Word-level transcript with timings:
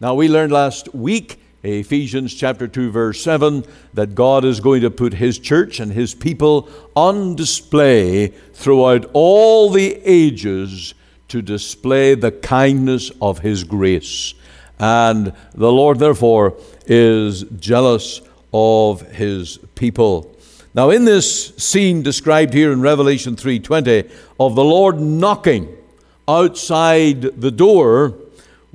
Now, 0.00 0.14
we 0.14 0.28
learned 0.28 0.52
last 0.52 0.92
week, 0.92 1.40
Ephesians 1.62 2.34
chapter 2.34 2.66
2, 2.66 2.90
verse 2.90 3.22
7, 3.22 3.64
that 3.94 4.14
God 4.14 4.44
is 4.44 4.58
going 4.58 4.82
to 4.82 4.90
put 4.90 5.14
His 5.14 5.38
church 5.38 5.78
and 5.78 5.92
His 5.92 6.14
people 6.14 6.68
on 6.96 7.36
display 7.36 8.28
throughout 8.52 9.08
all 9.12 9.70
the 9.70 10.00
ages 10.04 10.94
to 11.28 11.40
display 11.40 12.16
the 12.16 12.32
kindness 12.32 13.12
of 13.22 13.38
His 13.38 13.62
grace. 13.62 14.34
And 14.80 15.32
the 15.54 15.72
Lord, 15.72 16.00
therefore, 16.00 16.54
is 16.86 17.44
jealous 17.60 18.20
of 18.52 19.00
His 19.12 19.58
people. 19.76 20.36
Now, 20.74 20.90
in 20.90 21.04
this 21.04 21.54
scene 21.56 22.02
described 22.02 22.52
here 22.52 22.72
in 22.72 22.80
Revelation 22.80 23.36
3:20 23.36 24.10
of 24.40 24.56
the 24.56 24.64
Lord 24.64 25.00
knocking 25.00 25.68
outside 26.26 27.40
the 27.40 27.52
door, 27.52 28.14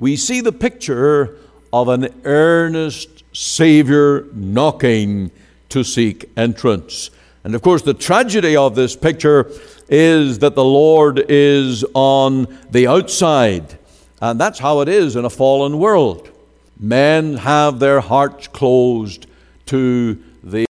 we 0.00 0.16
see 0.16 0.40
the 0.40 0.50
picture 0.50 1.36
of 1.74 1.88
an 1.88 2.08
earnest 2.24 3.22
Savior 3.36 4.26
knocking 4.32 5.30
to 5.68 5.84
seek 5.84 6.30
entrance. 6.38 7.10
And 7.44 7.54
of 7.54 7.60
course, 7.60 7.82
the 7.82 7.94
tragedy 7.94 8.56
of 8.56 8.74
this 8.74 8.96
picture 8.96 9.50
is 9.90 10.38
that 10.38 10.54
the 10.54 10.64
Lord 10.64 11.22
is 11.28 11.84
on 11.92 12.58
the 12.70 12.86
outside. 12.86 13.78
And 14.22 14.40
that's 14.40 14.58
how 14.58 14.80
it 14.80 14.88
is 14.88 15.16
in 15.16 15.26
a 15.26 15.30
fallen 15.30 15.78
world. 15.78 16.30
Men 16.78 17.36
have 17.36 17.78
their 17.78 18.00
hearts 18.00 18.48
closed 18.48 19.26
to 19.66 20.18
the. 20.42 20.64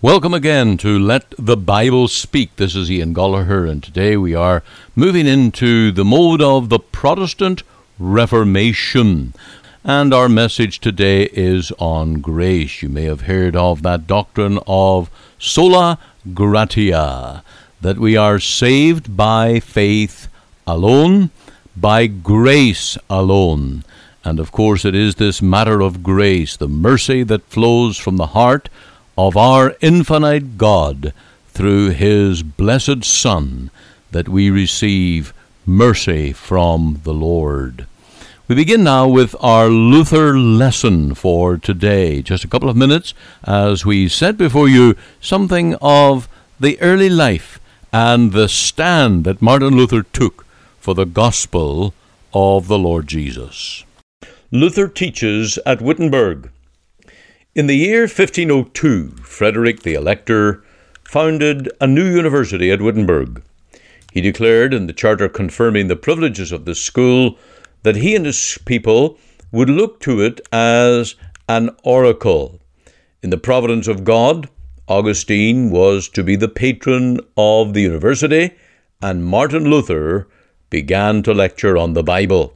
Welcome 0.00 0.34
again 0.34 0.76
to 0.78 0.96
Let 1.00 1.34
the 1.36 1.56
Bible 1.56 2.06
Speak. 2.06 2.54
This 2.54 2.76
is 2.76 2.88
Ian 2.88 3.12
Goligher, 3.12 3.68
and 3.68 3.82
today 3.82 4.16
we 4.16 4.36
are 4.36 4.62
moving 4.94 5.26
into 5.26 5.90
the 5.90 6.04
mode 6.04 6.40
of 6.40 6.68
the 6.68 6.78
Protestant 6.78 7.64
Reformation. 7.98 9.34
And 9.82 10.14
our 10.14 10.28
message 10.28 10.80
today 10.80 11.24
is 11.32 11.72
on 11.78 12.20
grace. 12.20 12.82
You 12.82 12.88
may 12.88 13.04
have 13.04 13.22
heard 13.22 13.56
of 13.56 13.82
that 13.82 14.06
doctrine 14.06 14.58
of 14.66 15.10
sola 15.38 15.98
gratia, 16.34 17.42
that 17.80 17.98
we 17.98 18.16
are 18.16 18.38
saved 18.38 19.16
by 19.16 19.60
faith 19.60 20.28
alone, 20.66 21.30
by 21.76 22.06
grace 22.06 22.98
alone. 23.08 23.84
And 24.24 24.38
of 24.38 24.52
course, 24.52 24.84
it 24.84 24.94
is 24.94 25.14
this 25.14 25.40
matter 25.40 25.80
of 25.80 26.02
grace, 26.02 26.56
the 26.56 26.68
mercy 26.68 27.22
that 27.24 27.44
flows 27.44 27.96
from 27.96 28.16
the 28.16 28.28
heart 28.28 28.68
of 29.16 29.36
our 29.36 29.74
infinite 29.80 30.58
God 30.58 31.12
through 31.48 31.90
His 31.90 32.42
blessed 32.42 33.04
Son, 33.04 33.70
that 34.10 34.28
we 34.28 34.50
receive 34.50 35.32
mercy 35.64 36.32
from 36.32 37.00
the 37.04 37.14
Lord. 37.14 37.86
We 38.48 38.54
begin 38.54 38.82
now 38.82 39.06
with 39.06 39.36
our 39.40 39.68
Luther 39.68 40.38
lesson 40.38 41.14
for 41.14 41.58
today. 41.58 42.22
Just 42.22 42.44
a 42.44 42.48
couple 42.48 42.70
of 42.70 42.78
minutes 42.78 43.12
as 43.44 43.84
we 43.84 44.08
set 44.08 44.38
before 44.38 44.70
you 44.70 44.96
something 45.20 45.74
of 45.82 46.30
the 46.58 46.80
early 46.80 47.10
life 47.10 47.60
and 47.92 48.32
the 48.32 48.48
stand 48.48 49.24
that 49.24 49.42
Martin 49.42 49.76
Luther 49.76 50.02
took 50.02 50.46
for 50.80 50.94
the 50.94 51.04
gospel 51.04 51.92
of 52.32 52.68
the 52.68 52.78
Lord 52.78 53.06
Jesus. 53.06 53.84
Luther 54.50 54.88
teaches 54.88 55.58
at 55.66 55.82
Wittenberg. 55.82 56.50
In 57.54 57.66
the 57.66 57.76
year 57.76 58.04
1502, 58.04 59.10
Frederick 59.24 59.82
the 59.82 59.92
Elector 59.92 60.64
founded 61.04 61.70
a 61.82 61.86
new 61.86 62.06
university 62.06 62.72
at 62.72 62.80
Wittenberg. 62.80 63.42
He 64.10 64.22
declared 64.22 64.72
in 64.72 64.86
the 64.86 64.94
charter 64.94 65.28
confirming 65.28 65.88
the 65.88 65.96
privileges 65.96 66.50
of 66.50 66.64
the 66.64 66.74
school 66.74 67.36
that 67.82 67.96
he 67.96 68.14
and 68.14 68.26
his 68.26 68.58
people 68.64 69.18
would 69.52 69.70
look 69.70 70.00
to 70.00 70.20
it 70.20 70.40
as 70.52 71.14
an 71.48 71.70
oracle. 71.82 72.60
In 73.22 73.30
the 73.30 73.38
providence 73.38 73.88
of 73.88 74.04
God, 74.04 74.48
Augustine 74.86 75.70
was 75.70 76.08
to 76.10 76.22
be 76.22 76.36
the 76.36 76.48
patron 76.48 77.20
of 77.36 77.74
the 77.74 77.82
university, 77.82 78.52
and 79.02 79.24
Martin 79.24 79.64
Luther 79.64 80.28
began 80.70 81.22
to 81.22 81.34
lecture 81.34 81.76
on 81.76 81.94
the 81.94 82.02
Bible. 82.02 82.54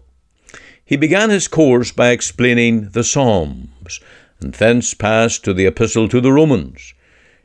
He 0.84 0.97
began 0.97 1.31
his 1.31 1.49
course 1.49 1.93
by 1.93 2.11
explaining 2.11 2.91
the 2.91 3.05
Psalms, 3.05 4.00
and 4.41 4.55
thence 4.55 4.94
passed 4.94 5.44
to 5.44 5.55
the 5.55 5.66
Epistle 5.66 6.09
to 6.09 6.21
the 6.21 6.32
Romans. 6.32 6.94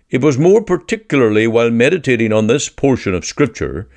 It 0.09 0.21
was 0.21 0.37
more 0.37 0.61
particularly 0.61 1.47
while 1.47 1.69
meditating 1.69 2.33
on 2.33 2.47
this 2.47 2.69
portion 2.69 3.13
of 3.13 3.25
Scripture 3.25 3.89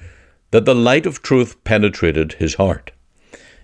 that 0.50 0.64
the 0.64 0.74
light 0.74 1.06
of 1.06 1.22
truth 1.22 1.62
penetrated 1.64 2.34
his 2.34 2.54
heart. 2.54 2.90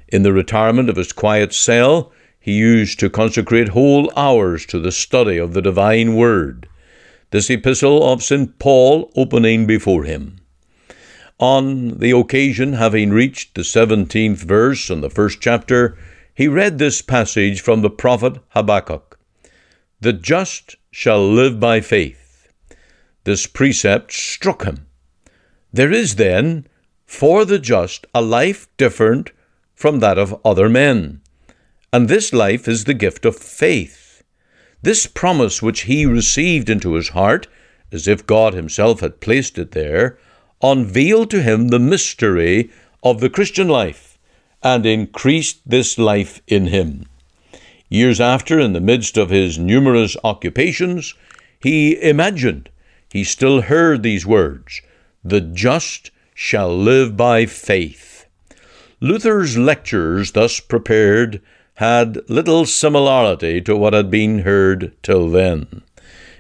In 0.09 0.23
the 0.23 0.33
retirement 0.33 0.89
of 0.89 0.97
his 0.97 1.13
quiet 1.13 1.53
cell, 1.53 2.13
he 2.39 2.53
used 2.53 3.01
to 3.01 3.11
consecrate 3.11 3.71
whole 3.71 4.13
hours 4.17 4.65
to 4.67 4.79
the 4.79 4.93
study 4.93 5.37
of 5.37 5.53
the 5.53 5.63
divine 5.63 6.15
word, 6.15 6.69
this 7.33 7.51
epistle 7.51 8.09
of 8.09 8.23
St. 8.23 8.59
Paul 8.61 9.11
opening 9.17 9.67
before 9.67 10.05
him. 10.05 10.39
On 11.39 11.99
the 11.99 12.13
occasion 12.13 12.75
having 12.75 13.11
reached 13.11 13.57
the 13.57 13.65
seventeenth 13.65 14.43
verse 14.43 14.91
in 14.91 15.01
the 15.01 15.11
first 15.11 15.41
chapter, 15.41 15.99
he 16.33 16.47
read 16.47 16.79
this 16.79 17.03
passage 17.03 17.61
from 17.61 17.83
the 17.83 17.91
prophet 17.91 18.39
Habakkuk 18.51 19.19
The 20.01 20.13
just 20.13 20.77
shall 20.93 21.27
live 21.29 21.59
by 21.59 21.81
faith. 21.81 22.49
This 23.25 23.47
precept 23.47 24.13
struck 24.13 24.63
him. 24.63 24.87
There 25.73 25.91
is 25.91 26.15
then, 26.15 26.69
for 27.07 27.45
the 27.45 27.59
just, 27.59 28.07
a 28.15 28.23
life 28.23 28.69
different 28.77 29.33
from 29.77 30.01
that 30.01 30.19
of 30.19 30.41
other 30.45 30.69
men. 30.69 31.21
And 31.93 32.09
this 32.09 32.33
life 32.33 32.67
is 32.67 32.85
the 32.85 32.95
gift 32.95 33.25
of 33.25 33.37
faith. 33.37 34.25
This 34.83 35.07
promise 35.07 35.63
which 35.63 35.83
he 35.83 36.05
received 36.05 36.69
into 36.69 36.95
his 36.95 37.11
heart, 37.11 37.47
as 37.93 38.09
if 38.09 38.27
God 38.27 38.55
himself 38.55 39.01
had 39.01 39.21
placed 39.21 39.59
it 39.59 39.71
there, 39.71 40.19
unveiled 40.63 41.31
to 41.31 41.43
him 41.43 41.69
the 41.69 41.79
mystery 41.79 42.71
of 43.03 43.21
the 43.21 43.31
Christian 43.31 43.69
life 43.69 44.19
and 44.63 44.85
increased 44.85 45.61
this 45.67 45.99
life 45.99 46.41
in 46.47 46.67
him. 46.67 47.07
Years 47.89 48.21
after, 48.21 48.59
in 48.59 48.73
the 48.73 48.81
midst 48.81 49.17
of 49.17 49.31
his 49.31 49.59
numerous 49.59 50.17
occupations, 50.25 51.15
he 51.61 52.01
imagined, 52.03 52.71
he 53.13 53.23
still 53.23 53.63
heard 53.63 54.03
these 54.03 54.27
words 54.27 54.81
The 55.23 55.41
just 55.41 56.11
shall 56.35 56.77
live 56.77 57.17
by 57.17 57.47
faith. 57.47 58.16
Luther's 59.01 59.59
lectures, 59.59 60.33
thus 60.33 60.59
prepared, 60.59 61.43
had 61.75 62.19
little 62.31 62.65
similarity 62.65 63.61
to 63.61 63.77
what 63.77 63.93
had 63.93 64.11
been 64.11 64.39
heard 64.39 64.93
till 65.03 65.29
then. 65.29 65.83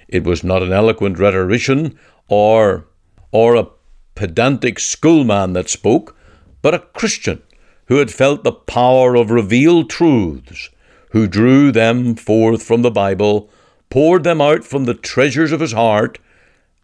It 0.08 0.24
was 0.24 0.42
not 0.42 0.62
an 0.62 0.72
eloquent 0.72 1.18
rhetorician 1.18 1.98
or, 2.28 2.86
or 3.30 3.56
a 3.56 3.68
pedantic 4.14 4.78
schoolman 4.78 5.52
that 5.52 5.68
spoke, 5.68 6.16
but 6.62 6.72
a 6.72 6.78
Christian 6.78 7.42
who 7.88 7.96
had 7.96 8.10
felt 8.10 8.42
the 8.42 8.52
power 8.52 9.14
of 9.14 9.30
revealed 9.30 9.90
truths, 9.90 10.70
who 11.10 11.26
drew 11.26 11.70
them 11.70 12.14
forth 12.14 12.62
from 12.62 12.80
the 12.80 12.90
Bible, 12.90 13.50
poured 13.90 14.24
them 14.24 14.40
out 14.40 14.64
from 14.64 14.84
the 14.84 14.94
treasures 14.94 15.52
of 15.52 15.60
his 15.60 15.72
heart, 15.72 16.18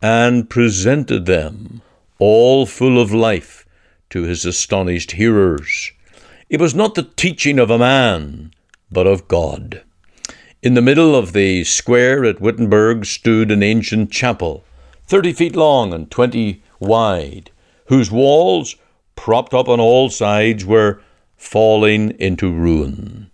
and 0.03 0.51
presented 0.51 1.25
them, 1.25 1.81
all 2.19 2.67
full 2.67 3.01
of 3.01 3.15
life 3.15 3.63
to 4.13 4.23
his 4.23 4.45
astonished 4.45 5.13
hearers. 5.13 5.91
It 6.51 6.61
was 6.61 6.75
not 6.75 6.95
the 6.95 7.11
teaching 7.17 7.59
of 7.59 7.71
a 7.71 7.79
man, 7.79 8.53
but 8.91 9.07
of 9.07 9.27
God. 9.27 9.83
In 10.63 10.75
the 10.75 10.83
middle 10.83 11.17
of 11.17 11.33
the 11.33 11.65
square 11.65 12.23
at 12.25 12.41
Wittenberg 12.41 13.07
stood 13.07 13.51
an 13.51 13.63
ancient 13.63 14.13
chapel, 14.13 14.65
thirty 15.07 15.33
feet 15.33 15.57
long 15.57 15.95
and 15.95 16.11
twenty 16.11 16.63
wide, 16.79 17.51
whose 17.87 18.11
walls, 18.11 18.77
propped 19.17 19.55
up 19.55 19.67
on 19.67 19.81
all 19.81 20.11
sides, 20.11 20.65
were 20.65 21.01
falling 21.39 22.11
into 22.21 22.53
ruin. 22.53 23.31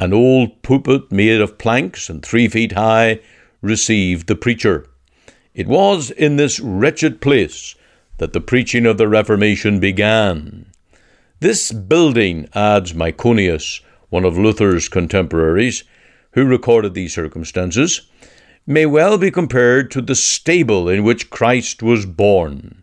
An 0.00 0.14
old 0.14 0.62
pulpit 0.62 1.12
made 1.12 1.42
of 1.42 1.58
planks 1.58 2.08
and 2.08 2.24
three 2.24 2.48
feet 2.48 2.72
high 2.72 3.20
received 3.60 4.28
the 4.28 4.34
preacher. 4.34 4.86
It 5.54 5.66
was 5.66 6.10
in 6.10 6.36
this 6.36 6.58
wretched 6.58 7.20
place 7.20 7.74
that 8.18 8.32
the 8.32 8.40
preaching 8.40 8.86
of 8.86 8.98
the 8.98 9.08
Reformation 9.08 9.78
began. 9.78 10.66
This 11.40 11.70
building, 11.70 12.48
adds 12.54 12.94
Myconius, 12.94 13.80
one 14.08 14.24
of 14.24 14.38
Luther's 14.38 14.88
contemporaries, 14.88 15.84
who 16.32 16.44
recorded 16.44 16.94
these 16.94 17.14
circumstances, 17.14 18.02
may 18.66 18.86
well 18.86 19.18
be 19.18 19.30
compared 19.30 19.90
to 19.90 20.00
the 20.00 20.14
stable 20.14 20.88
in 20.88 21.04
which 21.04 21.30
Christ 21.30 21.82
was 21.82 22.06
born. 22.06 22.82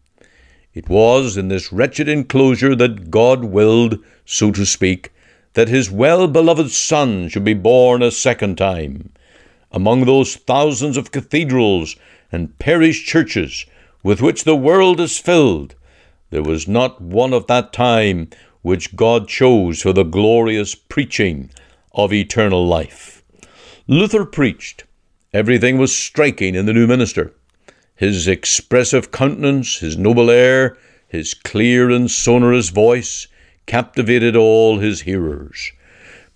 It 0.73 0.89
was 0.89 1.37
in 1.37 1.49
this 1.49 1.71
wretched 1.71 2.07
enclosure 2.07 2.75
that 2.75 3.11
God 3.11 3.43
willed, 3.43 3.99
so 4.25 4.51
to 4.51 4.65
speak, 4.65 5.11
that 5.53 5.69
his 5.69 5.91
well 5.91 6.27
beloved 6.27 6.71
Son 6.71 7.29
should 7.29 7.43
be 7.43 7.53
born 7.53 8.01
a 8.01 8.11
second 8.11 8.57
time. 8.57 9.11
Among 9.71 10.05
those 10.05 10.35
thousands 10.35 10.97
of 10.97 11.11
cathedrals 11.11 11.95
and 12.31 12.57
parish 12.59 13.05
churches 13.05 13.65
with 14.03 14.21
which 14.21 14.43
the 14.43 14.55
world 14.55 14.99
is 14.99 15.17
filled, 15.17 15.75
there 16.29 16.43
was 16.43 16.67
not 16.67 17.01
one 17.01 17.33
of 17.33 17.47
that 17.47 17.71
time 17.71 18.29
which 18.61 18.95
God 18.95 19.27
chose 19.27 19.81
for 19.81 19.93
the 19.93 20.03
glorious 20.03 20.75
preaching 20.75 21.49
of 21.93 22.11
eternal 22.11 22.65
life. 22.67 23.23
Luther 23.87 24.25
preached. 24.25 24.83
Everything 25.33 25.77
was 25.77 25.95
striking 25.95 26.53
in 26.53 26.65
the 26.65 26.73
new 26.73 26.85
minister. 26.85 27.33
His 27.95 28.27
expressive 28.27 29.11
countenance, 29.11 29.79
his 29.79 29.97
noble 29.97 30.29
air, 30.29 30.77
his 31.07 31.33
clear 31.33 31.89
and 31.89 32.09
sonorous 32.09 32.69
voice 32.69 33.27
captivated 33.65 34.35
all 34.35 34.79
his 34.79 35.01
hearers. 35.01 35.71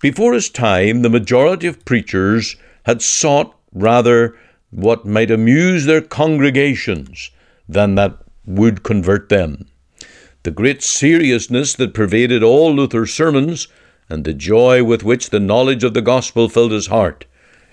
Before 0.00 0.32
his 0.32 0.48
time, 0.48 1.02
the 1.02 1.10
majority 1.10 1.66
of 1.66 1.84
preachers 1.84 2.56
had 2.84 3.02
sought 3.02 3.54
rather 3.74 4.36
what 4.70 5.04
might 5.04 5.30
amuse 5.30 5.84
their 5.84 6.00
congregations 6.00 7.30
than 7.68 7.94
that 7.96 8.18
would 8.46 8.82
convert 8.82 9.28
them. 9.28 9.66
The 10.42 10.50
great 10.50 10.82
seriousness 10.82 11.74
that 11.74 11.94
pervaded 11.94 12.42
all 12.42 12.74
Luther's 12.74 13.12
sermons, 13.12 13.68
and 14.08 14.24
the 14.24 14.32
joy 14.32 14.82
with 14.82 15.04
which 15.04 15.30
the 15.30 15.40
knowledge 15.40 15.84
of 15.84 15.94
the 15.94 16.00
gospel 16.00 16.48
filled 16.48 16.72
his 16.72 16.86
heart, 16.86 17.26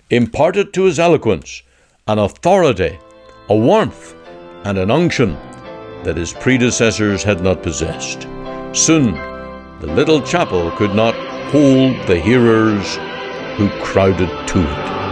imparted 0.10 0.74
to 0.74 0.84
his 0.84 1.00
eloquence 1.00 1.62
an 2.08 2.20
authority, 2.20 3.00
a 3.50 3.56
warmth, 3.56 4.16
and 4.64 4.78
an 4.78 4.92
unction 4.92 5.38
that 6.04 6.18
his 6.18 6.34
predecessors 6.34 7.24
had 7.24 7.42
not 7.42 7.64
possessed. 7.64 8.24
Soon, 8.74 9.14
the 9.80 9.88
little 9.88 10.22
chapel 10.22 10.72
could 10.72 10.94
not 10.94 11.16
hold 11.52 11.96
the 12.08 12.20
hearers 12.20 12.98
who 13.58 13.70
crowded 13.82 14.30
to 14.48 14.60
it. 14.60 15.05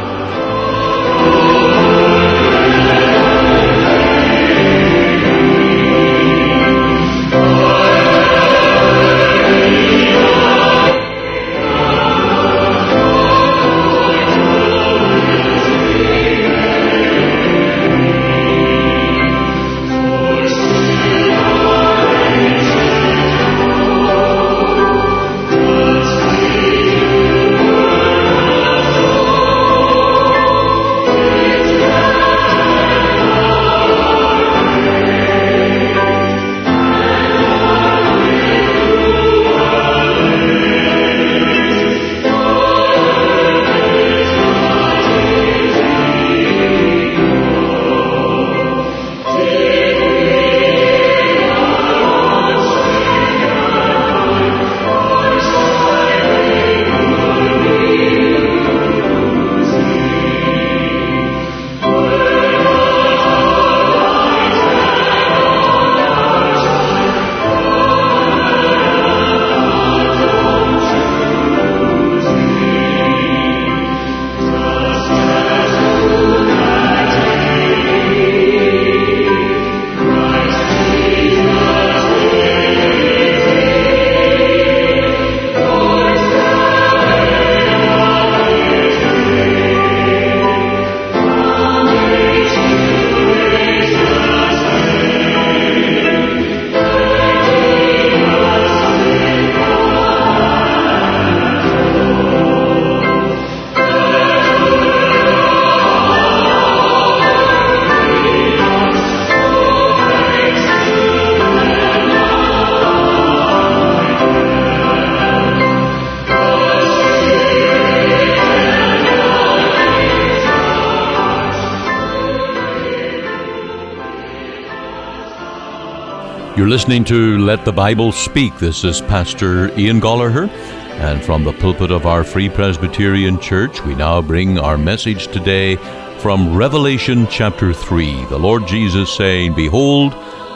You're 126.63 126.69
listening 126.69 127.04
to 127.06 127.39
Let 127.39 127.65
the 127.65 127.74
Bible 127.74 128.13
Speak. 128.13 128.57
This 128.57 128.86
is 128.86 129.01
Pastor 129.01 129.77
Ian 129.77 130.00
Goligher, 130.00 130.48
and 130.48 131.21
from 131.21 131.44
the 131.44 131.51
pulpit 131.51 131.92
of 131.92 132.06
our 132.06 132.24
Free 132.24 132.48
Presbyterian 132.48 133.38
Church, 133.42 133.83
we 133.83 133.95
now 133.95 134.21
bring 134.21 134.57
our 134.57 134.77
message 134.77 135.27
today 135.27 135.75
from 136.19 136.56
Revelation 136.56 137.27
chapter 137.30 137.74
3. 137.74 138.27
The 138.27 138.39
Lord 138.39 138.65
Jesus 138.65 139.13
saying, 139.13 139.56
Behold, 139.56 140.13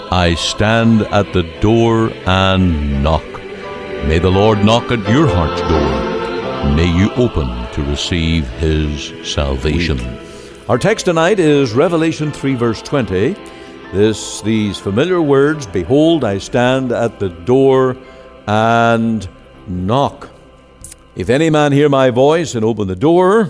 I 0.09 0.35
stand 0.35 1.01
at 1.01 1.33
the 1.33 1.43
door 1.59 2.09
and 2.25 3.03
knock. 3.03 3.27
May 4.07 4.19
the 4.19 4.31
Lord 4.31 4.63
knock 4.63 4.89
at 4.89 5.09
your 5.09 5.27
heart's 5.27 5.59
door. 5.59 6.73
May 6.73 6.89
you 6.89 7.11
open 7.15 7.49
to 7.73 7.83
receive 7.83 8.47
his 8.61 9.11
salvation. 9.29 9.99
Our 10.69 10.77
text 10.77 11.03
tonight 11.03 11.37
is 11.37 11.73
Revelation 11.73 12.31
3, 12.31 12.55
verse 12.55 12.81
20. 12.81 13.56
This, 13.93 14.41
these 14.41 14.77
familiar 14.77 15.21
words, 15.21 15.65
Behold, 15.65 16.25
I 16.25 16.39
stand 16.39 16.91
at 16.91 17.19
the 17.19 17.29
door 17.29 17.95
and 18.45 19.27
knock. 19.65 20.29
If 21.15 21.29
any 21.29 21.49
man 21.49 21.71
hear 21.71 21.87
my 21.87 22.09
voice 22.09 22.53
and 22.53 22.65
open 22.65 22.89
the 22.89 22.97
door, 22.97 23.49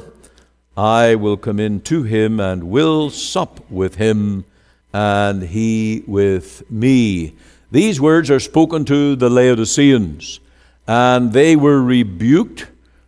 I 0.77 1.15
will 1.15 1.37
come 1.37 1.59
in 1.59 1.81
to 1.81 2.03
him 2.03 2.39
and 2.39 2.65
will 2.65 3.09
sup 3.09 3.67
with 3.71 3.95
him, 3.95 4.45
and 4.93 5.41
he 5.41 6.03
with 6.05 6.69
me. 6.69 7.33
These 7.71 7.99
words 7.99 8.29
are 8.29 8.39
spoken 8.39 8.85
to 8.85 9.15
the 9.15 9.31
Laodiceans, 9.31 10.39
and 10.87 11.33
they 11.33 11.55
were 11.55 11.81
rebuked 11.81 12.67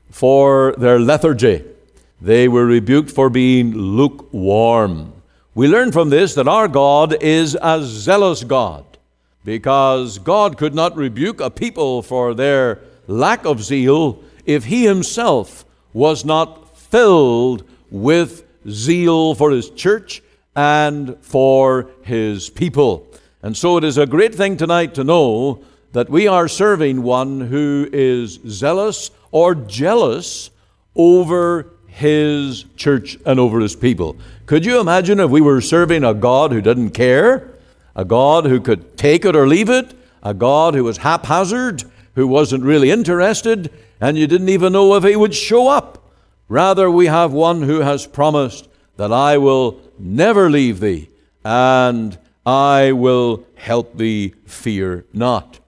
for 0.09 0.73
their 0.79 0.99
lethargy. 0.99 1.63
They 2.19 2.47
were 2.47 2.65
rebuked 2.65 3.11
for 3.11 3.29
being 3.29 3.75
lukewarm. 3.75 5.13
We 5.55 5.67
learn 5.67 5.91
from 5.91 6.09
this 6.09 6.35
that 6.35 6.47
our 6.47 6.67
God 6.67 7.23
is 7.23 7.57
a 7.59 7.81
zealous 7.83 8.43
God 8.43 8.85
because 9.43 10.19
God 10.19 10.57
could 10.57 10.75
not 10.75 10.95
rebuke 10.95 11.41
a 11.41 11.49
people 11.49 12.03
for 12.03 12.35
their 12.35 12.79
lack 13.07 13.45
of 13.45 13.63
zeal 13.63 14.23
if 14.45 14.65
He 14.65 14.85
Himself 14.85 15.65
was 15.91 16.23
not 16.23 16.77
filled 16.77 17.67
with 17.89 18.43
zeal 18.69 19.33
for 19.33 19.49
His 19.49 19.71
church 19.71 20.21
and 20.55 21.17
for 21.21 21.89
His 22.03 22.51
people. 22.51 23.07
And 23.41 23.57
so 23.57 23.77
it 23.77 23.83
is 23.83 23.97
a 23.97 24.05
great 24.05 24.35
thing 24.35 24.55
tonight 24.55 24.93
to 24.95 25.03
know 25.03 25.63
that 25.93 26.09
we 26.09 26.27
are 26.27 26.47
serving 26.47 27.01
one 27.01 27.41
who 27.41 27.89
is 27.91 28.39
zealous 28.47 29.09
or 29.31 29.55
jealous 29.55 30.51
over 30.95 31.71
his 31.91 32.65
church 32.75 33.17
and 33.25 33.39
over 33.39 33.59
his 33.59 33.75
people. 33.75 34.15
Could 34.45 34.65
you 34.65 34.79
imagine 34.79 35.19
if 35.19 35.29
we 35.29 35.41
were 35.41 35.61
serving 35.61 36.03
a 36.03 36.13
God 36.13 36.51
who 36.51 36.61
didn't 36.61 36.91
care? 36.91 37.51
A 37.95 38.05
God 38.05 38.45
who 38.45 38.61
could 38.61 38.97
take 38.97 39.25
it 39.25 39.35
or 39.35 39.47
leave 39.47 39.69
it? 39.69 39.93
A 40.23 40.33
God 40.33 40.75
who 40.75 40.83
was 40.83 40.97
haphazard, 40.97 41.83
who 42.15 42.27
wasn't 42.27 42.63
really 42.63 42.91
interested, 42.91 43.71
and 43.99 44.17
you 44.17 44.27
didn't 44.27 44.49
even 44.49 44.73
know 44.73 44.95
if 44.95 45.03
he 45.03 45.15
would 45.15 45.35
show 45.35 45.67
up. 45.67 46.11
Rather, 46.47 46.89
we 46.89 47.07
have 47.07 47.31
one 47.31 47.61
who 47.61 47.81
has 47.81 48.07
promised 48.07 48.67
that 48.97 49.11
I 49.11 49.37
will 49.37 49.79
never 49.97 50.49
leave 50.49 50.79
thee, 50.79 51.09
and 51.43 52.17
I 52.45 52.91
will 52.91 53.45
help 53.55 53.97
thee, 53.97 54.33
fear 54.45 55.05
not. 55.13 55.59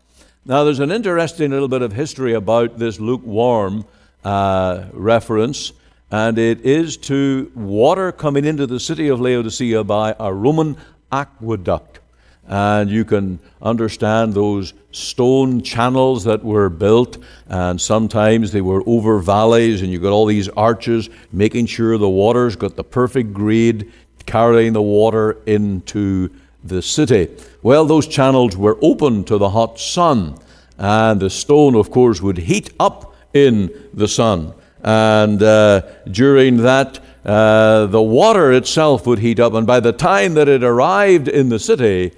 Now, 0.46 0.64
there's 0.64 0.80
an 0.80 0.92
interesting 0.92 1.52
little 1.52 1.68
bit 1.68 1.82
of 1.82 1.94
history 1.94 2.34
about 2.34 2.80
this 2.80 3.00
lukewarm 3.00 3.86
uh, 4.24 4.86
reference 4.92 5.74
and 6.12 6.38
it 6.38 6.62
is 6.62 6.98
to 6.98 7.52
water 7.56 8.12
coming 8.12 8.46
into 8.46 8.68
the 8.68 8.80
city 8.80 9.08
of 9.08 9.22
Laodicea 9.22 9.84
by 9.84 10.14
a 10.20 10.34
Roman 10.34 10.78
aqueduct. 11.12 12.00
and 12.48 12.90
you 12.90 13.06
can 13.06 13.40
understand 13.62 14.34
those 14.34 14.74
stone 14.92 15.62
channels 15.62 16.24
that 16.26 16.44
were 16.44 16.70
built, 16.70 17.18
and 17.48 17.80
sometimes 17.80 18.52
they 18.52 18.62
were 18.62 18.84
over 18.86 19.20
valleys, 19.20 19.82
and 19.82 19.92
you 19.92 20.00
got 20.00 20.12
all 20.12 20.26
these 20.26 20.50
arches 20.50 21.10
making 21.32 21.66
sure 21.66 21.98
the 21.98 22.10
water's 22.10 22.56
got 22.58 22.76
the 22.76 22.84
perfect 22.84 23.32
grade, 23.32 23.92
carrying 24.26 24.74
the 24.74 24.82
water 24.82 25.38
into 25.46 26.30
the 26.64 26.82
city. 26.82 27.30
Well, 27.62 27.86
those 27.86 28.08
channels 28.08 28.58
were 28.58 28.78
open 28.82 29.24
to 29.26 29.38
the 29.38 29.50
hot 29.50 29.80
sun, 29.80 30.38
and 30.78 31.22
the 31.22 31.30
stone, 31.30 31.76
of 31.76 31.90
course, 31.90 32.22
would 32.22 32.38
heat 32.38 32.72
up 32.80 33.16
in 33.34 33.72
the 33.94 34.08
sun. 34.08 34.54
And 34.84 35.42
uh, 35.42 35.82
during 36.10 36.58
that, 36.58 37.00
uh, 37.24 37.86
the 37.86 38.02
water 38.02 38.52
itself 38.52 39.06
would 39.06 39.20
heat 39.20 39.40
up, 39.40 39.54
and 39.54 39.68
by 39.68 39.80
the 39.80 39.94
time 39.94 40.34
that 40.34 40.48
it 40.48 40.64
arrived 40.64 41.28
in 41.28 41.50
the 41.50 41.60
city, 41.60 42.14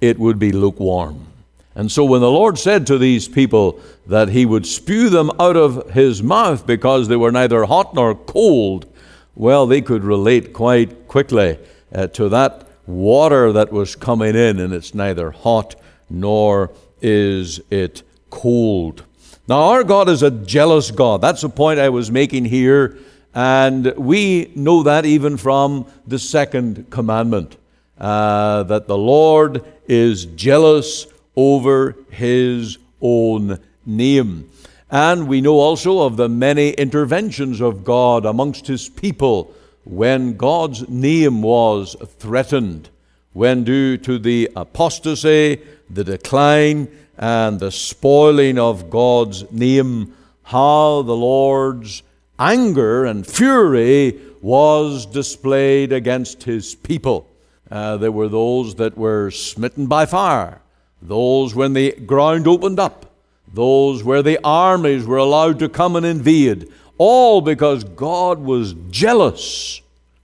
it 0.00 0.18
would 0.18 0.38
be 0.38 0.52
lukewarm. 0.52 1.26
And 1.74 1.92
so 1.92 2.06
when 2.06 2.22
the 2.22 2.30
Lord 2.30 2.58
said 2.58 2.86
to 2.86 2.96
these 2.96 3.28
people 3.28 3.78
that 4.06 4.30
he 4.30 4.46
would 4.46 4.66
spew 4.66 5.10
them 5.10 5.30
out 5.38 5.56
of 5.56 5.90
his 5.90 6.22
mouth 6.22 6.66
because 6.66 7.08
they 7.08 7.16
were 7.16 7.30
neither 7.30 7.64
hot 7.64 7.92
nor 7.92 8.14
cold, 8.14 8.90
well, 9.34 9.66
they 9.66 9.82
could 9.82 10.02
relate 10.02 10.54
quite 10.54 11.06
quickly 11.06 11.58
uh, 11.94 12.06
to 12.08 12.30
that 12.30 12.66
water 12.86 13.52
that 13.52 13.72
was 13.72 13.94
coming 13.94 14.34
in, 14.34 14.58
and 14.58 14.72
it's 14.72 14.94
neither 14.94 15.32
hot 15.32 15.74
nor 16.08 16.70
is 17.02 17.60
it 17.70 18.02
cold. 18.30 19.04
Now, 19.48 19.60
our 19.70 19.84
God 19.84 20.08
is 20.08 20.22
a 20.22 20.30
jealous 20.30 20.90
God. 20.90 21.20
That's 21.20 21.42
the 21.42 21.48
point 21.48 21.78
I 21.78 21.88
was 21.88 22.10
making 22.10 22.46
here. 22.46 22.98
And 23.34 23.94
we 23.96 24.50
know 24.54 24.82
that 24.82 25.04
even 25.04 25.36
from 25.36 25.86
the 26.06 26.18
second 26.18 26.90
commandment 26.90 27.56
uh, 27.98 28.62
that 28.64 28.88
the 28.88 28.98
Lord 28.98 29.64
is 29.86 30.26
jealous 30.26 31.06
over 31.36 31.96
his 32.10 32.78
own 33.00 33.60
name. 33.84 34.50
And 34.90 35.28
we 35.28 35.40
know 35.40 35.54
also 35.54 36.00
of 36.00 36.16
the 36.16 36.28
many 36.28 36.70
interventions 36.70 37.60
of 37.60 37.84
God 37.84 38.24
amongst 38.24 38.66
his 38.66 38.88
people 38.88 39.54
when 39.84 40.36
God's 40.36 40.88
name 40.88 41.42
was 41.42 41.96
threatened, 42.18 42.88
when 43.32 43.64
due 43.64 43.96
to 43.98 44.18
the 44.18 44.50
apostasy, 44.56 45.60
the 45.88 46.04
decline, 46.04 46.88
and 47.18 47.60
the 47.60 47.70
spoiling 47.70 48.58
of 48.58 48.90
God's 48.90 49.50
name, 49.50 50.14
how 50.44 51.02
the 51.02 51.16
Lord's 51.16 52.02
anger 52.38 53.04
and 53.04 53.26
fury 53.26 54.20
was 54.42 55.06
displayed 55.06 55.92
against 55.92 56.42
his 56.42 56.74
people. 56.74 57.28
Uh, 57.70 57.96
there 57.96 58.12
were 58.12 58.28
those 58.28 58.76
that 58.76 58.96
were 58.96 59.30
smitten 59.30 59.86
by 59.86 60.06
fire, 60.06 60.60
those 61.02 61.54
when 61.54 61.72
the 61.72 61.92
ground 61.92 62.46
opened 62.46 62.78
up, 62.78 63.12
those 63.52 64.04
where 64.04 64.22
the 64.22 64.38
armies 64.44 65.06
were 65.06 65.16
allowed 65.16 65.58
to 65.58 65.68
come 65.68 65.96
and 65.96 66.06
invade, 66.06 66.68
all 66.98 67.40
because 67.40 67.82
God 67.84 68.38
was 68.38 68.74
jealous 68.90 69.80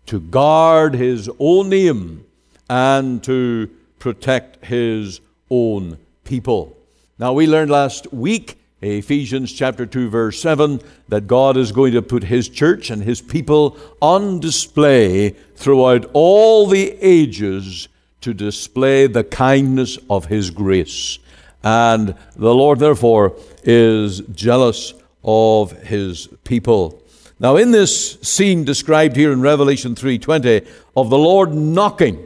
to 0.07 0.21
guard 0.21 0.95
his 0.95 1.29
own 1.39 1.69
name 1.69 2.25
and 2.69 3.23
to 3.25 3.71
protect 3.99 4.65
his 4.65 5.21
own 5.51 5.99
people. 6.25 6.77
Now, 7.23 7.33
we 7.33 7.47
learned 7.47 7.71
last 7.71 8.13
week, 8.13 8.59
Ephesians 8.81 9.53
chapter 9.53 9.87
2, 9.87 10.09
verse 10.09 10.43
7, 10.43 10.81
that 11.09 11.29
God 11.29 11.57
is 11.57 11.71
going 11.71 11.93
to 11.93 12.03
put 12.03 12.25
his 12.25 12.49
church 12.49 12.91
and 12.91 13.01
his 13.01 13.21
people 13.21 13.77
on 14.01 14.41
display 14.41 15.31
throughout 15.55 16.11
all 16.15 16.67
the 16.67 16.97
ages 17.01 17.87
to 18.23 18.35
display 18.35 19.07
the 19.07 19.23
kindness 19.23 20.01
of 20.11 20.27
his 20.27 20.51
grace. 20.51 21.21
And 21.63 22.17
the 22.35 22.53
Lord, 22.53 22.81
therefore, 22.81 23.37
is 23.63 24.23
jealous 24.33 24.93
of 25.23 25.71
his 25.83 26.27
people. 26.43 27.05
Now, 27.39 27.55
in 27.55 27.71
this 27.71 28.19
scene 28.23 28.65
described 28.65 29.15
here 29.15 29.31
in 29.31 29.43
Revelation 29.43 29.95
3:20 29.95 30.67
of 30.97 31.09
the 31.09 31.19
Lord 31.19 31.55
knocking 31.55 32.19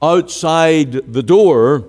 outside 0.00 1.12
the 1.12 1.24
door, 1.24 1.84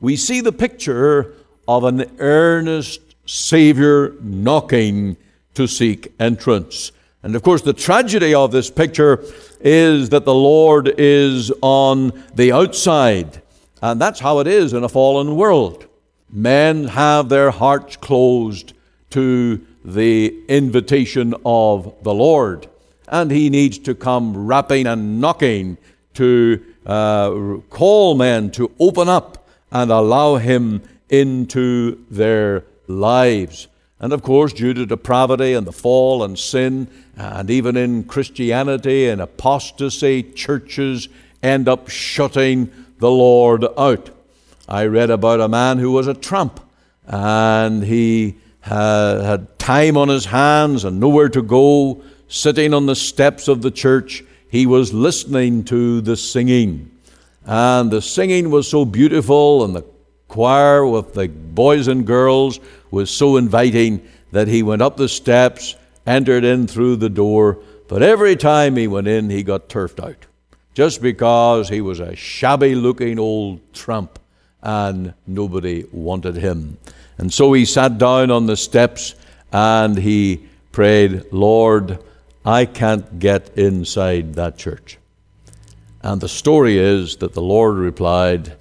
we 0.00 0.14
see 0.14 0.40
the 0.40 0.52
picture 0.52 1.34
of 1.68 1.84
an 1.84 2.10
earnest 2.18 3.00
Savior 3.26 4.14
knocking 4.20 5.16
to 5.54 5.66
seek 5.66 6.12
entrance. 6.20 6.92
And 7.22 7.34
of 7.34 7.42
course, 7.42 7.62
the 7.62 7.72
tragedy 7.72 8.34
of 8.34 8.52
this 8.52 8.70
picture 8.70 9.24
is 9.60 10.10
that 10.10 10.24
the 10.24 10.34
Lord 10.34 10.94
is 10.96 11.50
on 11.60 12.12
the 12.34 12.52
outside. 12.52 13.42
And 13.82 14.00
that's 14.00 14.20
how 14.20 14.38
it 14.38 14.46
is 14.46 14.72
in 14.72 14.84
a 14.84 14.88
fallen 14.88 15.36
world. 15.36 15.86
Men 16.30 16.84
have 16.84 17.28
their 17.28 17.50
hearts 17.50 17.96
closed 17.96 18.74
to 19.10 19.64
the 19.84 20.44
invitation 20.48 21.34
of 21.44 21.94
the 22.02 22.14
Lord. 22.14 22.68
And 23.08 23.30
He 23.30 23.50
needs 23.50 23.78
to 23.80 23.94
come 23.94 24.46
rapping 24.46 24.86
and 24.86 25.20
knocking 25.20 25.78
to 26.14 26.64
uh, 26.84 27.58
call 27.70 28.14
men 28.14 28.50
to 28.52 28.70
open 28.78 29.08
up 29.08 29.48
and 29.70 29.90
allow 29.90 30.36
Him 30.36 30.82
into 31.08 32.04
their 32.10 32.64
lives. 32.86 33.68
And 33.98 34.12
of 34.12 34.22
course, 34.22 34.52
due 34.52 34.74
to 34.74 34.84
depravity 34.84 35.54
and 35.54 35.66
the 35.66 35.72
fall 35.72 36.22
and 36.22 36.38
sin, 36.38 36.88
and 37.16 37.50
even 37.50 37.76
in 37.76 38.04
Christianity 38.04 39.08
and 39.08 39.22
apostasy, 39.22 40.22
churches 40.22 41.08
end 41.42 41.68
up 41.68 41.88
shutting 41.88 42.70
the 42.98 43.10
Lord 43.10 43.64
out. 43.78 44.10
I 44.68 44.84
read 44.86 45.10
about 45.10 45.40
a 45.40 45.48
man 45.48 45.78
who 45.78 45.92
was 45.92 46.08
a 46.08 46.14
tramp, 46.14 46.60
and 47.06 47.84
he 47.84 48.36
had, 48.60 49.20
had 49.22 49.58
time 49.58 49.96
on 49.96 50.08
his 50.08 50.26
hands 50.26 50.84
and 50.84 51.00
nowhere 51.00 51.28
to 51.30 51.42
go, 51.42 52.02
sitting 52.28 52.74
on 52.74 52.86
the 52.86 52.96
steps 52.96 53.48
of 53.48 53.62
the 53.62 53.70
church. 53.70 54.24
He 54.50 54.66
was 54.66 54.92
listening 54.92 55.64
to 55.64 56.00
the 56.00 56.16
singing. 56.16 56.90
And 57.44 57.90
the 57.90 58.02
singing 58.02 58.50
was 58.50 58.68
so 58.68 58.84
beautiful, 58.84 59.64
and 59.64 59.74
the 59.76 59.84
choir 60.28 60.86
with 60.86 61.14
the 61.14 61.28
boys 61.28 61.88
and 61.88 62.06
girls 62.06 62.60
was 62.90 63.10
so 63.10 63.36
inviting 63.36 64.06
that 64.32 64.48
he 64.48 64.62
went 64.62 64.82
up 64.82 64.96
the 64.96 65.08
steps, 65.08 65.76
entered 66.06 66.44
in 66.44 66.66
through 66.66 66.96
the 66.96 67.08
door, 67.08 67.58
but 67.88 68.02
every 68.02 68.36
time 68.36 68.76
he 68.76 68.88
went 68.88 69.08
in, 69.08 69.30
he 69.30 69.42
got 69.42 69.68
turfed 69.68 70.00
out. 70.00 70.26
Just 70.74 71.00
because 71.00 71.68
he 71.68 71.80
was 71.80 72.00
a 72.00 72.16
shabby 72.16 72.74
looking 72.74 73.18
old 73.18 73.60
tramp 73.72 74.18
and 74.62 75.14
nobody 75.26 75.84
wanted 75.92 76.36
him. 76.36 76.78
And 77.18 77.32
so 77.32 77.52
he 77.52 77.64
sat 77.64 77.98
down 77.98 78.30
on 78.30 78.46
the 78.46 78.56
steps 78.56 79.14
and 79.52 79.96
he 79.96 80.46
prayed, 80.72 81.24
Lord, 81.32 81.98
I 82.44 82.66
can't 82.66 83.18
get 83.18 83.56
inside 83.56 84.34
that 84.34 84.58
church. 84.58 84.98
And 86.02 86.20
the 86.20 86.28
story 86.28 86.78
is 86.78 87.16
that 87.16 87.32
the 87.32 87.42
Lord 87.42 87.76
replied, 87.76 88.56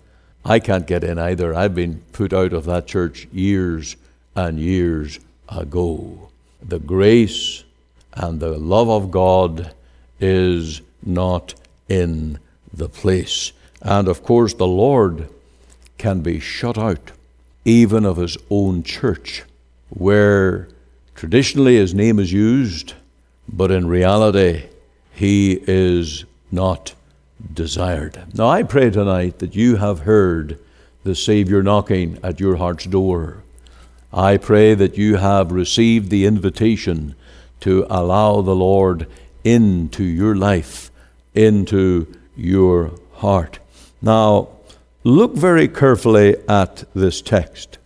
I 0.47 0.59
can't 0.59 0.85
get 0.85 1.03
in 1.03 1.17
either. 1.17 1.55
I've 1.55 1.73
been 1.73 2.03
put 2.11 2.31
out 2.31 2.53
of 2.53 2.65
that 2.65 2.85
church 2.85 3.27
years 3.31 3.95
and 4.35 4.59
years 4.59 5.19
ago. 5.49 6.29
The 6.61 6.77
grace 6.77 7.63
and 8.13 8.39
the 8.39 8.57
love 8.57 8.87
of 8.87 9.09
God 9.09 9.73
is 10.19 10.81
not 11.03 11.55
in 11.89 12.37
the 12.71 12.87
place. 12.87 13.53
And 13.81 14.07
of 14.07 14.21
course, 14.21 14.53
the 14.53 14.67
Lord 14.67 15.29
can 15.97 16.21
be 16.21 16.39
shut 16.39 16.77
out 16.77 17.11
even 17.63 18.05
of 18.05 18.17
his 18.17 18.37
own 18.51 18.83
church, 18.83 19.43
where 19.89 20.67
traditionally 21.15 21.77
his 21.77 21.95
name 21.95 22.19
is 22.19 22.31
used, 22.31 22.93
but 23.49 23.71
in 23.71 23.87
reality 23.87 24.65
he 25.11 25.59
is 25.65 26.25
not 26.51 26.93
desired. 27.53 28.23
Now, 28.33 28.47
I 28.47 28.63
pray 28.63 28.89
tonight 28.89 29.39
that 29.39 29.55
you 29.55 29.77
have 29.77 29.99
heard 29.99 30.59
the 31.03 31.15
Savior 31.15 31.61
knocking 31.61 32.17
at 32.23 32.39
your 32.39 32.55
heart's 32.55 32.85
door. 32.85 33.43
I 34.11 34.37
pray 34.37 34.73
that 34.73 34.97
you 34.97 35.17
have 35.17 35.51
received 35.51 36.09
the 36.09 36.25
invitation 36.25 37.15
to 37.61 37.85
allow 37.89 38.41
the 38.41 38.55
Lord 38.55 39.07
into 39.43 40.03
your 40.03 40.35
life, 40.35 40.89
into 41.33 42.07
your 42.35 42.91
heart. 43.13 43.59
Now, 44.01 44.49
look 45.03 45.35
very 45.35 45.67
carefully 45.67 46.35
at 46.47 46.83
this 46.93 47.21
text. 47.21 47.77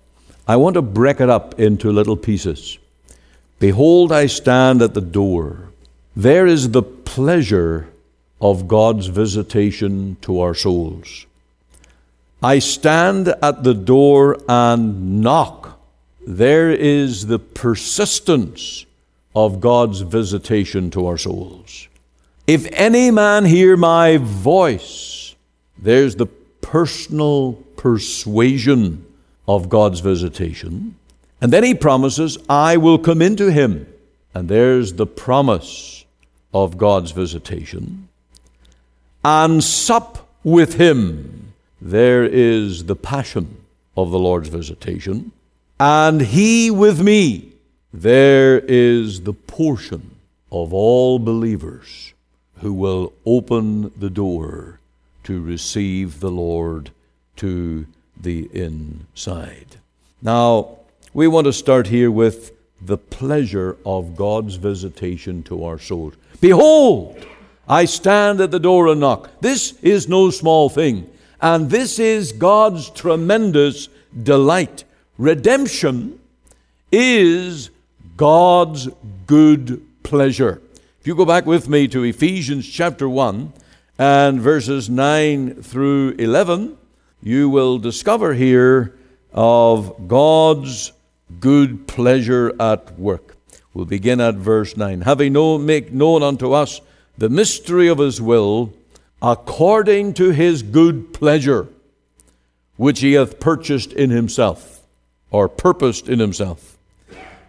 I 0.48 0.56
want 0.56 0.76
to 0.76 0.82
break 0.82 1.20
it 1.20 1.30
up 1.30 1.60
into 1.60 1.92
little 1.92 2.18
pieces. 2.18 2.78
Behold, 3.60 4.12
I 4.12 4.28
stand 4.28 4.82
at 4.82 4.94
the 4.94 5.02
door. 5.02 5.70
There 6.16 6.48
is 6.48 6.72
the 6.72 6.82
pleasure 6.82 7.90
of 8.42 8.68
God's 8.68 9.08
visitation 9.08 10.18
to 10.22 10.40
our 10.40 10.54
souls. 10.54 11.26
I 12.42 12.60
stand 12.60 13.28
at 13.42 13.64
the 13.64 13.74
door 13.74 14.38
and 14.48 15.22
knock. 15.22 15.80
There 16.26 16.72
is 16.72 17.28
the 17.28 17.40
persistence 17.40 18.86
of 19.36 19.60
God's 19.60 20.02
visitation 20.02 20.90
to 20.92 21.06
our 21.08 21.18
souls. 21.18 21.88
If 22.48 22.68
any 22.72 23.12
man 23.12 23.46
hear 23.46 23.78
my 23.78 24.18
voice, 24.18 25.36
there's 25.78 26.16
the 26.16 26.26
personal 26.62 27.54
persuasion 27.78 29.06
of 29.48 29.70
God's 29.70 30.00
visitation. 30.00 30.96
And 31.42 31.54
then 31.54 31.64
he 31.64 31.74
promises, 31.74 32.38
I 32.50 32.78
will 32.78 33.00
come 33.00 33.22
into 33.22 33.52
him. 33.52 33.88
And 34.34 34.50
there's 34.50 34.94
the 34.94 35.08
promise 35.08 36.06
of 36.54 36.78
God's 36.78 37.12
visitation. 37.12 38.09
And 39.24 39.64
sup 39.64 40.30
with 40.44 40.76
him. 40.76 41.54
There 41.82 42.24
is 42.24 42.86
the 42.86 42.96
passion 42.96 43.58
of 43.96 44.12
the 44.12 44.20
Lord's 44.20 44.50
visitation. 44.50 45.32
And 45.80 46.22
he 46.22 46.72
with 46.72 47.02
me. 47.02 47.54
There 47.94 48.60
is 48.60 49.22
the 49.22 49.34
portion 49.34 50.16
of 50.52 50.74
all 50.74 51.20
believers 51.20 52.14
who 52.62 52.74
will 52.74 53.14
open 53.26 53.92
the 53.98 54.10
door 54.10 54.80
to 55.24 55.42
receive 55.42 56.20
the 56.20 56.32
Lord 56.32 56.92
to 57.38 57.86
the 58.20 58.50
inside. 58.54 59.78
Now, 60.22 60.78
we 61.14 61.28
want 61.28 61.46
to 61.46 61.54
start 61.54 61.88
here 61.88 62.12
with 62.12 62.52
the 62.82 62.98
pleasure 62.98 63.78
of 63.86 64.16
God's 64.16 64.56
visitation 64.56 65.44
to 65.44 65.64
our 65.64 65.80
souls. 65.80 66.14
Behold, 66.42 67.26
I 67.70 67.86
stand 67.86 68.42
at 68.42 68.50
the 68.50 68.60
door 68.60 68.88
and 68.88 69.00
knock. 69.00 69.30
This 69.42 69.74
is 69.84 70.10
no 70.10 70.32
small 70.32 70.70
thing, 70.70 71.08
and 71.40 71.70
this 71.70 72.00
is 72.00 72.32
God's 72.32 72.90
tremendous 72.90 73.90
delight. 74.24 74.86
Redemption 75.20 76.20
is 76.92 77.70
God's 78.18 78.90
good 79.28 79.86
pleasure. 80.02 80.60
If 81.00 81.06
you 81.06 81.14
go 81.14 81.26
back 81.26 81.46
with 81.46 81.70
me 81.70 81.88
to 81.90 82.04
Ephesians 82.04 82.68
chapter 82.68 83.08
1 83.08 83.54
and 84.00 84.42
verses 84.42 84.90
9 84.90 85.62
through 85.62 86.16
11, 86.18 86.76
you 87.22 87.50
will 87.50 87.78
discover 87.78 88.34
here 88.34 88.96
of 89.32 90.08
God's 90.08 90.92
good 91.40 91.86
pleasure 91.88 92.52
at 92.60 92.98
work. 92.98 93.38
We'll 93.76 93.86
begin 93.86 94.20
at 94.20 94.36
verse 94.36 94.76
9. 94.76 95.02
Having 95.02 95.34
no, 95.34 95.60
make 95.60 95.94
known 95.94 96.24
unto 96.24 96.54
us 96.54 96.82
the 97.20 97.30
mystery 97.30 97.88
of 97.88 98.00
his 98.00 98.22
will, 98.22 98.74
according 99.22 100.14
to 100.16 100.32
his 100.32 100.64
good 100.64 101.14
pleasure, 101.14 101.68
which 102.78 103.02
he 103.02 103.14
hath 103.14 103.40
purchased 103.40 103.94
in 103.94 104.10
himself, 104.10 104.82
or 105.30 105.48
purposed 105.48 106.10
in 106.10 106.20
himself, 106.20 106.78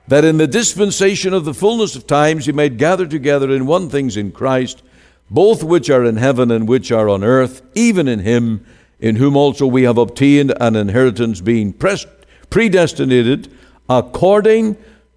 that 0.09 0.25
in 0.25 0.37
the 0.37 0.47
dispensation 0.47 1.33
of 1.33 1.45
the 1.45 1.55
fullness 1.55 1.97
of 1.97 2.07
times 2.07 2.47
he 2.47 2.53
might 2.53 2.77
gather 2.77 3.07
together 3.07 3.51
in 3.51 3.65
one 3.65 3.89
things 3.89 4.17
in 4.17 4.33
Christ, 4.33 4.83
both 5.31 5.63
which 5.63 5.89
are 5.89 6.05
in 6.05 6.17
heaven 6.17 6.51
and 6.51 6.69
which 6.69 6.91
are 6.91 7.09
on 7.09 7.23
earth, 7.25 7.63
even 7.75 8.09
in 8.09 8.19
him 8.19 8.67
in 9.01 9.17
whom 9.17 9.37
also 9.37 9.67
we 9.67 9.85
have 9.85 9.99
obtained 9.99 10.53
an 10.61 10.77
inheritance, 10.77 11.41
being 11.41 11.73
predestinated 12.51 13.51
according 13.89 14.77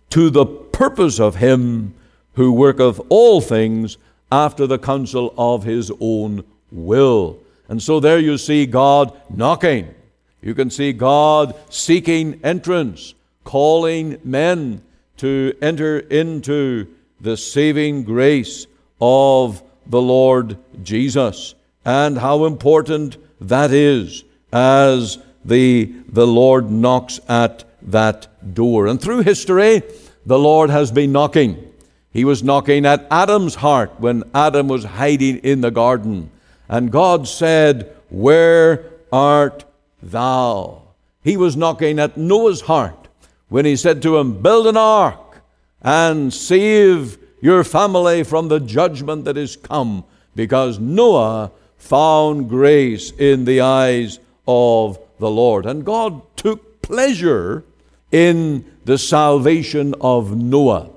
to 0.09 0.29
the 0.29 0.45
purpose 0.45 1.19
of 1.19 1.35
Him 1.35 1.93
who 2.33 2.51
worketh 2.51 2.99
all 3.09 3.41
things 3.41 3.97
after 4.33 4.65
the 4.65 4.79
counsel 4.79 5.31
of 5.37 5.63
His 5.63 5.91
own 5.99 6.43
will. 6.71 7.39
And 7.69 7.81
so 7.81 7.99
there 7.99 8.17
you 8.17 8.39
see 8.39 8.65
God 8.65 9.15
knocking. 9.29 9.93
You 10.41 10.55
can 10.55 10.71
see 10.71 10.91
God 10.91 11.55
seeking 11.69 12.41
entrance, 12.43 13.13
calling 13.43 14.17
men 14.23 14.81
to 15.17 15.53
enter 15.61 15.99
into 15.99 16.87
the 17.21 17.37
saving 17.37 18.03
grace 18.05 18.65
of 18.99 19.61
the 19.85 20.01
Lord 20.01 20.57
Jesus. 20.81 21.53
And 21.85 22.17
how 22.17 22.45
important 22.45 23.17
that 23.39 23.71
is 23.71 24.23
as 24.51 25.19
the, 25.45 25.93
the 26.09 26.25
Lord 26.25 26.71
knocks 26.71 27.19
at 27.29 27.65
that 27.83 28.53
door. 28.55 28.87
And 28.87 28.99
through 28.99 29.21
history, 29.21 29.83
the 30.25 30.39
Lord 30.39 30.71
has 30.71 30.91
been 30.91 31.11
knocking. 31.11 31.72
He 32.13 32.23
was 32.23 32.43
knocking 32.43 32.85
at 32.85 33.07
Adam's 33.09 33.55
heart 33.55 33.99
when 33.99 34.23
Adam 34.35 34.67
was 34.67 34.83
hiding 34.83 35.37
in 35.39 35.61
the 35.61 35.71
garden. 35.71 36.29
And 36.69 36.91
God 36.91 37.27
said, 37.27 37.91
Where 38.09 38.85
art 39.11 39.65
thou? 40.01 40.83
He 41.23 41.35
was 41.35 41.57
knocking 41.57 41.97
at 41.97 42.15
Noah's 42.15 42.61
heart 42.61 43.07
when 43.49 43.65
he 43.65 43.75
said 43.75 44.03
to 44.03 44.17
him, 44.17 44.41
Build 44.43 44.67
an 44.67 44.77
ark 44.77 45.41
and 45.81 46.31
save 46.31 47.17
your 47.41 47.63
family 47.63 48.23
from 48.23 48.47
the 48.47 48.59
judgment 48.59 49.25
that 49.25 49.35
is 49.35 49.55
come, 49.55 50.03
because 50.35 50.77
Noah 50.79 51.51
found 51.77 52.47
grace 52.47 53.11
in 53.11 53.45
the 53.45 53.61
eyes 53.61 54.19
of 54.47 54.99
the 55.17 55.31
Lord. 55.31 55.65
And 55.65 55.83
God 55.83 56.21
took 56.37 56.81
pleasure 56.83 57.65
in 58.11 58.63
the 58.85 58.99
salvation 58.99 59.95
of 59.99 60.37
Noah. 60.37 60.92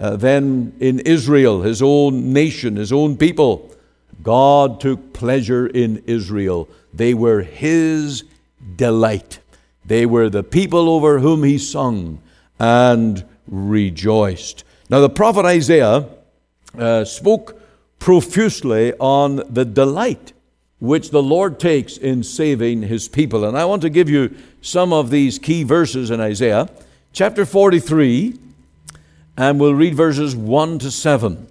Uh, 0.00 0.16
then 0.16 0.72
in 0.80 1.00
Israel, 1.00 1.60
his 1.60 1.82
own 1.82 2.32
nation, 2.32 2.76
his 2.76 2.92
own 2.92 3.16
people, 3.18 3.70
God 4.22 4.80
took 4.80 5.12
pleasure 5.12 5.66
in 5.66 6.02
Israel. 6.06 6.68
They 6.94 7.12
were 7.12 7.42
his 7.42 8.24
delight. 8.76 9.40
They 9.84 10.06
were 10.06 10.30
the 10.30 10.42
people 10.42 10.88
over 10.88 11.18
whom 11.18 11.44
he 11.44 11.58
sung 11.58 12.20
and 12.58 13.24
rejoiced. 13.46 14.64
Now, 14.88 15.00
the 15.00 15.10
prophet 15.10 15.44
Isaiah 15.44 16.06
uh, 16.78 17.04
spoke 17.04 17.60
profusely 17.98 18.94
on 18.94 19.42
the 19.52 19.64
delight 19.64 20.32
which 20.80 21.10
the 21.10 21.22
Lord 21.22 21.60
takes 21.60 21.98
in 21.98 22.22
saving 22.22 22.82
his 22.82 23.06
people. 23.06 23.44
And 23.44 23.56
I 23.56 23.66
want 23.66 23.82
to 23.82 23.90
give 23.90 24.08
you 24.08 24.34
some 24.62 24.92
of 24.92 25.10
these 25.10 25.38
key 25.38 25.62
verses 25.62 26.10
in 26.10 26.20
Isaiah, 26.20 26.70
chapter 27.12 27.44
43, 27.44 28.38
and 29.40 29.58
we'll 29.58 29.74
read 29.74 29.94
verses 29.94 30.36
1 30.36 30.80
to 30.80 30.90
7. 30.90 31.46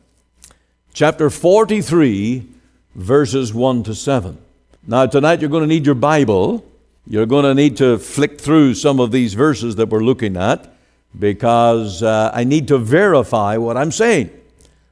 Chapter 0.94 1.32
43, 1.32 2.48
verses 2.94 3.52
1 3.52 3.82
to 3.82 3.96
7. 3.96 4.38
Now, 4.86 5.08
tonight 5.08 5.42
you're 5.42 5.50
going 5.50 5.64
to 5.64 5.68
need 5.68 5.88
your 5.88 5.96
Bible. 5.96 6.64
You're 7.08 7.26
going 7.26 7.46
to 7.46 7.56
need 7.56 7.78
to 7.78 7.98
flick 7.98 8.40
through 8.40 8.76
some 8.76 9.00
of 9.00 9.12
these 9.12 9.34
verses 9.34 9.76
that 9.78 9.90
we're 9.90 10.04
looking 10.04 10.38
at 10.38 10.72
because 11.18 12.04
uh, 12.04 12.30
I 12.32 12.44
need 12.44 12.68
to 12.68 12.78
verify 12.78 13.58
what 13.58 13.76
I'm 13.76 13.92
saying. 13.92 14.30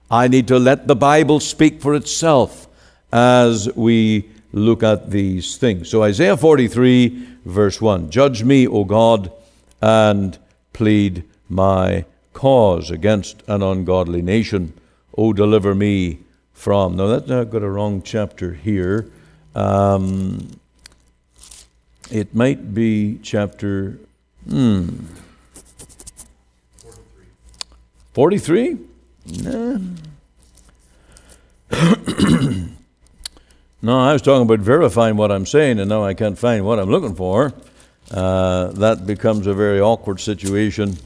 I 0.09 0.27
need 0.27 0.47
to 0.47 0.57
let 0.57 0.87
the 0.87 0.95
Bible 0.95 1.39
speak 1.39 1.81
for 1.81 1.93
itself 1.93 2.67
as 3.13 3.71
we 3.75 4.27
look 4.53 4.81
at 4.81 5.11
these 5.11 5.57
things. 5.57 5.87
So, 5.87 6.01
Isaiah 6.01 6.35
43, 6.35 7.27
verse 7.45 7.79
1 7.79 8.09
Judge 8.09 8.43
me, 8.43 8.65
O 8.67 8.83
God, 8.85 9.31
and 9.83 10.35
plead 10.73 11.25
my 11.47 12.03
cause 12.37 12.91
against 12.91 13.41
an 13.47 13.63
ungodly 13.63 14.21
nation. 14.21 14.71
O 15.17 15.33
deliver 15.33 15.73
me 15.73 16.19
from. 16.53 16.95
Now, 16.95 17.07
that's 17.07 17.31
I've 17.31 17.49
got 17.49 17.63
a 17.63 17.69
wrong 17.69 18.03
chapter 18.03 18.53
here. 18.53 19.09
Um, 19.55 20.59
it 22.11 22.35
might 22.35 22.75
be 22.75 23.19
chapter. 23.23 23.97
Hmm. 24.47 25.05
43? 28.13 28.77
Nah. 29.41 29.79
no, 33.81 33.99
I 33.99 34.13
was 34.13 34.21
talking 34.21 34.43
about 34.43 34.59
verifying 34.59 35.17
what 35.17 35.31
I'm 35.31 35.47
saying, 35.47 35.79
and 35.79 35.89
now 35.89 36.03
I 36.03 36.13
can't 36.13 36.37
find 36.37 36.63
what 36.63 36.77
I'm 36.77 36.91
looking 36.91 37.15
for. 37.15 37.51
Uh, 38.11 38.67
that 38.73 39.07
becomes 39.07 39.47
a 39.47 39.55
very 39.55 39.81
awkward 39.81 40.19
situation 40.19 40.97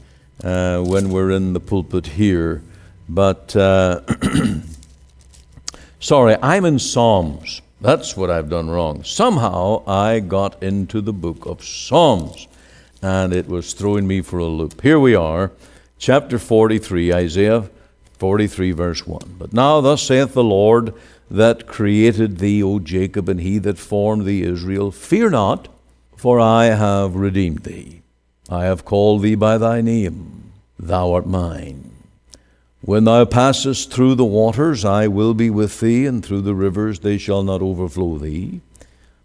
uh, 0.42 0.80
when 0.80 1.10
we're 1.10 1.30
in 1.30 1.52
the 1.52 1.60
pulpit 1.60 2.06
here. 2.06 2.62
But 3.08 3.54
uh, 3.56 4.02
sorry, 6.00 6.36
I'm 6.42 6.64
in 6.64 6.78
Psalms. 6.78 7.62
That's 7.80 8.16
what 8.16 8.30
I've 8.30 8.48
done 8.48 8.70
wrong. 8.70 9.02
Somehow 9.02 9.82
I 9.86 10.20
got 10.20 10.62
into 10.62 11.00
the 11.00 11.12
book 11.12 11.46
of 11.46 11.64
Psalms, 11.64 12.46
and 13.02 13.32
it 13.32 13.48
was 13.48 13.72
throwing 13.72 14.06
me 14.06 14.22
for 14.22 14.38
a 14.38 14.44
loop. 14.44 14.80
Here 14.82 15.00
we 15.00 15.14
are, 15.14 15.50
chapter 15.98 16.38
43, 16.38 17.12
Isaiah 17.12 17.68
43, 18.18 18.70
verse 18.70 19.04
1. 19.04 19.34
But 19.36 19.52
now, 19.52 19.80
thus 19.80 20.04
saith 20.04 20.32
the 20.32 20.44
Lord 20.44 20.94
that 21.28 21.66
created 21.66 22.38
thee, 22.38 22.62
O 22.62 22.78
Jacob, 22.78 23.28
and 23.28 23.40
he 23.40 23.58
that 23.58 23.78
formed 23.78 24.26
thee, 24.26 24.42
Israel 24.42 24.92
Fear 24.92 25.30
not, 25.30 25.68
for 26.16 26.38
I 26.38 26.66
have 26.66 27.16
redeemed 27.16 27.64
thee. 27.64 28.01
I 28.52 28.64
have 28.64 28.84
called 28.84 29.22
thee 29.22 29.34
by 29.34 29.56
thy 29.56 29.80
name. 29.80 30.52
Thou 30.78 31.14
art 31.14 31.26
mine. 31.26 31.90
When 32.82 33.04
thou 33.04 33.24
passest 33.24 33.90
through 33.90 34.16
the 34.16 34.26
waters, 34.26 34.84
I 34.84 35.06
will 35.06 35.32
be 35.32 35.48
with 35.48 35.80
thee, 35.80 36.04
and 36.04 36.22
through 36.22 36.42
the 36.42 36.54
rivers, 36.54 37.00
they 37.00 37.16
shall 37.16 37.42
not 37.42 37.62
overflow 37.62 38.18
thee. 38.18 38.60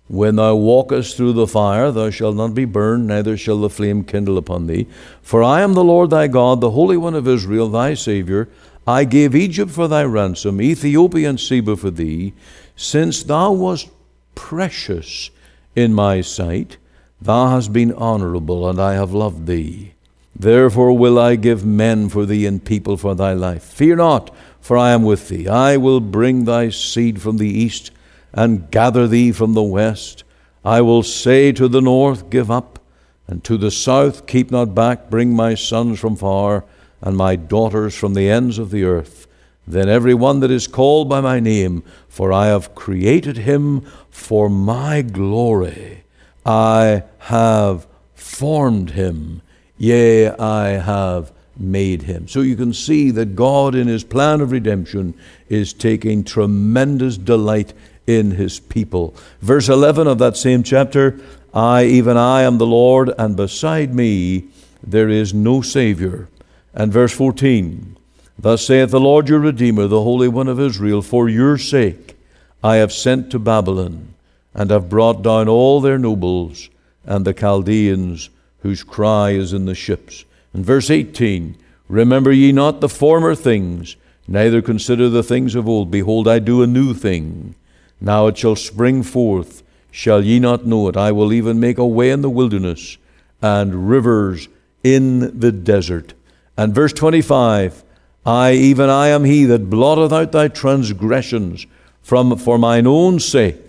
When 0.08 0.38
thou 0.38 0.56
walkest 0.56 1.18
through 1.18 1.34
the 1.34 1.48
fire, 1.48 1.92
thou 1.92 2.10
shalt 2.10 2.38
not 2.38 2.54
be 2.54 2.64
burned, 2.64 3.08
neither 3.08 3.36
shall 3.36 3.60
the 3.60 3.70
flame 3.70 4.06
kindle 4.06 4.38
upon 4.38 4.68
thee. 4.68 4.88
For 5.22 5.44
I 5.44 5.60
am 5.60 5.74
the 5.74 5.84
Lord 5.84 6.12
thy 6.12 6.28
God, 6.28 6.62
the 6.62 6.72
Holy 6.72 6.96
One 6.96 7.16
of 7.16 7.28
Israel, 7.28 7.68
thy 7.68 7.96
Saviour. 7.96 8.48
I 8.88 9.04
gave 9.04 9.36
Egypt 9.36 9.72
for 9.72 9.90
thy 9.90 10.06
ransom, 10.06 10.62
Ethiopia 10.62 11.30
and 11.30 11.40
Seba 11.40 11.76
for 11.76 11.92
thee, 11.92 12.34
since 12.78 13.24
thou 13.24 13.52
wast 13.52 13.90
precious 14.36 15.30
in 15.76 15.94
my 15.94 16.22
sight. 16.22 16.78
Thou 17.20 17.50
hast 17.50 17.74
been 17.74 17.94
honorable, 17.94 18.70
and 18.70 18.80
I 18.80 18.94
have 18.94 19.14
loved 19.14 19.48
thee. 19.48 19.94
Therefore 20.36 20.96
will 20.96 21.18
I 21.18 21.36
give 21.36 21.66
men 21.66 22.10
for 22.10 22.26
thee 22.26 22.46
and 22.46 22.64
people 22.64 22.96
for 22.96 23.16
thy 23.16 23.34
life. 23.34 23.64
Fear 23.64 23.96
not, 23.96 24.36
for 24.62 24.78
I 24.78 24.92
am 24.92 25.04
with 25.04 25.30
thee. 25.30 25.48
I 25.48 25.78
will 25.78 26.00
bring 26.00 26.46
thy 26.46 26.70
seed 26.70 27.20
from 27.20 27.38
the 27.38 27.50
east, 27.50 27.90
and 28.34 28.70
gather 28.70 29.08
thee 29.08 29.32
from 29.32 29.54
the 29.54 29.64
west. 29.64 30.24
I 30.64 30.82
will 30.82 31.02
say 31.02 31.52
to 31.54 31.68
the 31.68 31.82
north, 31.82 32.30
Give 32.30 32.52
up, 32.52 32.78
and 33.26 33.44
to 33.46 33.58
the 33.58 33.72
south, 33.72 34.28
Keep 34.28 34.52
not 34.52 34.76
back. 34.76 35.10
Bring 35.10 35.36
my 35.36 35.56
sons 35.56 36.00
from 36.00 36.16
far, 36.16 36.66
and 37.02 37.18
my 37.18 37.36
daughters 37.36 37.96
from 37.96 38.14
the 38.14 38.30
ends 38.30 38.60
of 38.60 38.70
the 38.70 38.84
earth. 38.84 39.26
Then 39.66 39.90
every 39.90 40.14
one 40.14 40.40
that 40.42 40.52
is 40.52 40.68
called 40.68 41.10
by 41.10 41.22
my 41.22 41.40
name, 41.40 41.84
for 42.08 42.32
I 42.32 42.46
have 42.48 42.76
created 42.76 43.38
him 43.38 43.82
for 44.10 44.50
my 44.50 45.02
glory. 45.02 46.04
I 46.48 47.04
have 47.20 47.86
formed 48.16 48.92
him, 48.92 49.42
yea, 49.78 50.30
I 50.30 50.70
have 50.70 51.34
made 51.58 52.04
him. 52.04 52.28
So 52.30 52.40
you 52.40 52.56
can 52.56 52.74
see 52.74 53.12
that 53.12 53.36
God, 53.36 53.76
in 53.76 53.88
his 53.88 54.06
plan 54.06 54.40
of 54.40 54.52
redemption, 54.52 55.14
is 55.50 55.74
taking 55.74 56.24
tremendous 56.24 57.18
delight 57.18 57.74
in 58.06 58.32
his 58.32 58.62
people. 58.62 59.14
Verse 59.42 59.68
11 59.68 60.08
of 60.08 60.20
that 60.20 60.38
same 60.38 60.64
chapter 60.64 61.20
I, 61.54 61.86
even 61.86 62.16
I, 62.18 62.44
am 62.44 62.60
the 62.60 62.66
Lord, 62.66 63.12
and 63.18 63.36
beside 63.36 63.94
me 63.94 64.46
there 64.82 65.10
is 65.10 65.34
no 65.34 65.62
Savior. 65.62 66.30
And 66.74 66.94
verse 66.94 67.14
14 67.14 67.98
Thus 68.40 68.66
saith 68.66 68.92
the 68.92 69.00
Lord 69.00 69.28
your 69.28 69.40
Redeemer, 69.40 69.88
the 69.88 70.04
Holy 70.04 70.28
One 70.28 70.48
of 70.48 70.60
Israel, 70.60 71.02
For 71.02 71.28
your 71.28 71.58
sake 71.58 72.16
I 72.64 72.76
have 72.76 72.94
sent 72.94 73.32
to 73.32 73.40
Babylon 73.40 74.14
and 74.58 74.72
have 74.72 74.90
brought 74.90 75.22
down 75.22 75.48
all 75.48 75.80
their 75.80 76.00
nobles 76.00 76.70
and 77.06 77.24
the 77.24 77.34
Chaldeans 77.34 78.32
whose 78.62 78.84
cry 78.84 79.30
is 79.30 79.54
in 79.54 79.66
the 79.66 79.76
ships. 79.76 80.26
And 80.52 80.66
verse 80.66 80.90
18 80.90 81.56
Remember 81.88 82.34
ye 82.34 82.52
not 82.52 82.82
the 82.82 82.90
former 82.90 83.34
things, 83.34 83.96
neither 84.28 84.62
consider 84.62 85.08
the 85.08 85.24
things 85.24 85.56
of 85.56 85.70
old. 85.70 85.90
Behold, 85.90 86.28
I 86.28 86.40
do 86.40 86.62
a 86.62 86.68
new 86.68 86.94
thing. 86.94 87.56
Now 88.02 88.28
it 88.28 88.38
shall 88.38 88.58
spring 88.58 89.04
forth. 89.04 89.64
Shall 89.90 90.22
ye 90.22 90.40
not 90.40 90.66
know 90.66 90.90
it? 90.90 90.98
I 90.98 91.14
will 91.14 91.32
even 91.32 91.62
make 91.62 91.78
a 91.78 91.88
way 91.88 92.12
in 92.12 92.24
the 92.24 92.30
wilderness 92.30 92.98
and 93.42 93.90
rivers 93.90 94.50
in 94.84 95.40
the 95.40 95.52
desert. 95.52 96.14
And 96.58 96.76
verse 96.76 96.92
25 96.94 97.84
I, 98.26 98.52
even 98.52 98.90
I, 98.90 99.08
am 99.08 99.24
he 99.24 99.46
that 99.46 99.70
blotteth 99.70 100.12
out 100.12 100.34
thy 100.34 100.50
transgressions 100.50 101.66
from, 102.02 102.38
for 102.38 102.58
mine 102.58 102.86
own 102.86 103.20
sake 103.20 103.67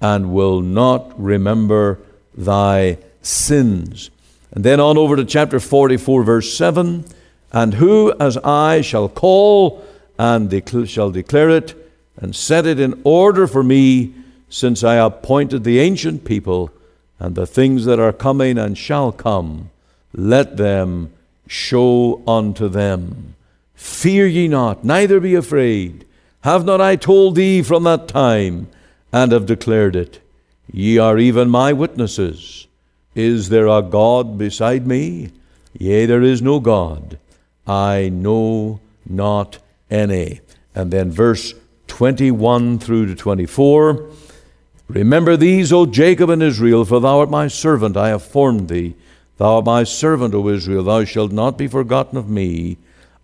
and 0.00 0.32
will 0.32 0.60
not 0.60 1.12
remember 1.20 1.98
thy 2.36 2.98
sins. 3.22 4.10
And 4.52 4.64
then 4.64 4.80
on 4.80 4.96
over 4.96 5.16
to 5.16 5.24
chapter 5.24 5.60
44, 5.60 6.22
verse 6.22 6.56
7 6.56 7.04
And 7.52 7.74
who 7.74 8.14
as 8.18 8.36
I 8.38 8.80
shall 8.80 9.08
call 9.08 9.84
and 10.18 10.50
shall 10.88 11.10
declare 11.10 11.50
it 11.50 11.74
and 12.16 12.34
set 12.34 12.66
it 12.66 12.80
in 12.80 13.00
order 13.04 13.46
for 13.46 13.62
me, 13.62 14.14
since 14.48 14.84
I 14.84 14.94
appointed 14.94 15.64
the 15.64 15.80
ancient 15.80 16.24
people 16.24 16.70
and 17.18 17.34
the 17.34 17.46
things 17.46 17.84
that 17.84 17.98
are 17.98 18.12
coming 18.12 18.58
and 18.58 18.78
shall 18.78 19.12
come, 19.12 19.70
let 20.14 20.56
them 20.56 21.12
show 21.46 22.22
unto 22.26 22.68
them. 22.68 23.34
Fear 23.74 24.26
ye 24.26 24.48
not, 24.48 24.84
neither 24.84 25.20
be 25.20 25.34
afraid. 25.34 26.06
Have 26.42 26.64
not 26.64 26.80
I 26.80 26.96
told 26.96 27.34
thee 27.34 27.62
from 27.62 27.84
that 27.84 28.08
time? 28.08 28.68
And 29.16 29.32
have 29.32 29.46
declared 29.46 29.96
it. 29.96 30.20
Ye 30.70 30.98
are 30.98 31.16
even 31.16 31.48
my 31.48 31.72
witnesses. 31.72 32.66
Is 33.14 33.48
there 33.48 33.66
a 33.66 33.80
God 33.80 34.36
beside 34.36 34.86
me? 34.86 35.30
Yea, 35.78 36.04
there 36.04 36.20
is 36.22 36.42
no 36.42 36.60
God. 36.60 37.18
I 37.66 38.10
know 38.10 38.80
not 39.08 39.56
any. 39.90 40.40
And 40.74 40.92
then 40.92 41.10
verse 41.10 41.54
21 41.86 42.78
through 42.78 43.06
to 43.06 43.14
24. 43.14 44.06
Remember 44.88 45.34
these, 45.34 45.72
O 45.72 45.86
Jacob 45.86 46.28
and 46.28 46.42
Israel, 46.42 46.84
for 46.84 47.00
thou 47.00 47.20
art 47.20 47.30
my 47.30 47.48
servant, 47.48 47.96
I 47.96 48.10
have 48.10 48.22
formed 48.22 48.68
thee. 48.68 48.96
Thou 49.38 49.56
art 49.56 49.64
my 49.64 49.84
servant, 49.84 50.34
O 50.34 50.46
Israel, 50.48 50.84
thou 50.84 51.04
shalt 51.04 51.32
not 51.32 51.56
be 51.56 51.68
forgotten 51.68 52.18
of 52.18 52.28
me. 52.28 52.76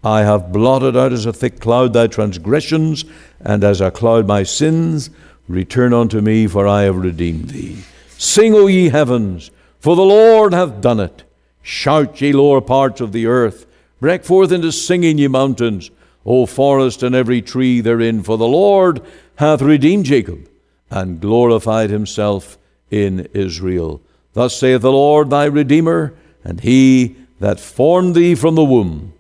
I 0.02 0.22
have 0.22 0.52
blotted 0.52 0.96
out 0.96 1.12
as 1.12 1.26
a 1.26 1.34
thick 1.34 1.60
cloud 1.60 1.92
thy 1.92 2.06
transgressions, 2.06 3.04
and 3.40 3.62
as 3.62 3.82
a 3.82 3.90
cloud 3.90 4.26
my 4.26 4.42
sins. 4.42 5.10
Return 5.52 5.92
unto 5.92 6.22
me, 6.22 6.46
for 6.46 6.66
I 6.66 6.84
have 6.84 6.96
redeemed 6.96 7.50
thee. 7.50 7.84
Sing, 8.16 8.54
O 8.54 8.68
ye 8.68 8.88
heavens, 8.88 9.50
for 9.80 9.94
the 9.94 10.00
Lord 10.00 10.54
hath 10.54 10.80
done 10.80 10.98
it. 10.98 11.24
Shout, 11.60 12.22
ye 12.22 12.32
lower 12.32 12.62
parts 12.62 13.02
of 13.02 13.12
the 13.12 13.26
earth. 13.26 13.66
Break 14.00 14.24
forth 14.24 14.50
into 14.50 14.72
singing, 14.72 15.18
ye 15.18 15.28
mountains, 15.28 15.90
O 16.24 16.46
forest 16.46 17.02
and 17.02 17.14
every 17.14 17.42
tree 17.42 17.82
therein, 17.82 18.22
for 18.22 18.38
the 18.38 18.46
Lord 18.46 19.02
hath 19.36 19.60
redeemed 19.60 20.06
Jacob 20.06 20.48
and 20.90 21.20
glorified 21.20 21.90
himself 21.90 22.56
in 22.90 23.28
Israel. 23.34 24.00
Thus 24.32 24.56
saith 24.56 24.80
the 24.80 24.90
Lord 24.90 25.28
thy 25.28 25.44
Redeemer, 25.44 26.14
and 26.42 26.60
he 26.60 27.14
that 27.40 27.60
formed 27.60 28.14
thee 28.14 28.34
from 28.34 28.54
the 28.54 28.64
womb. 28.64 29.12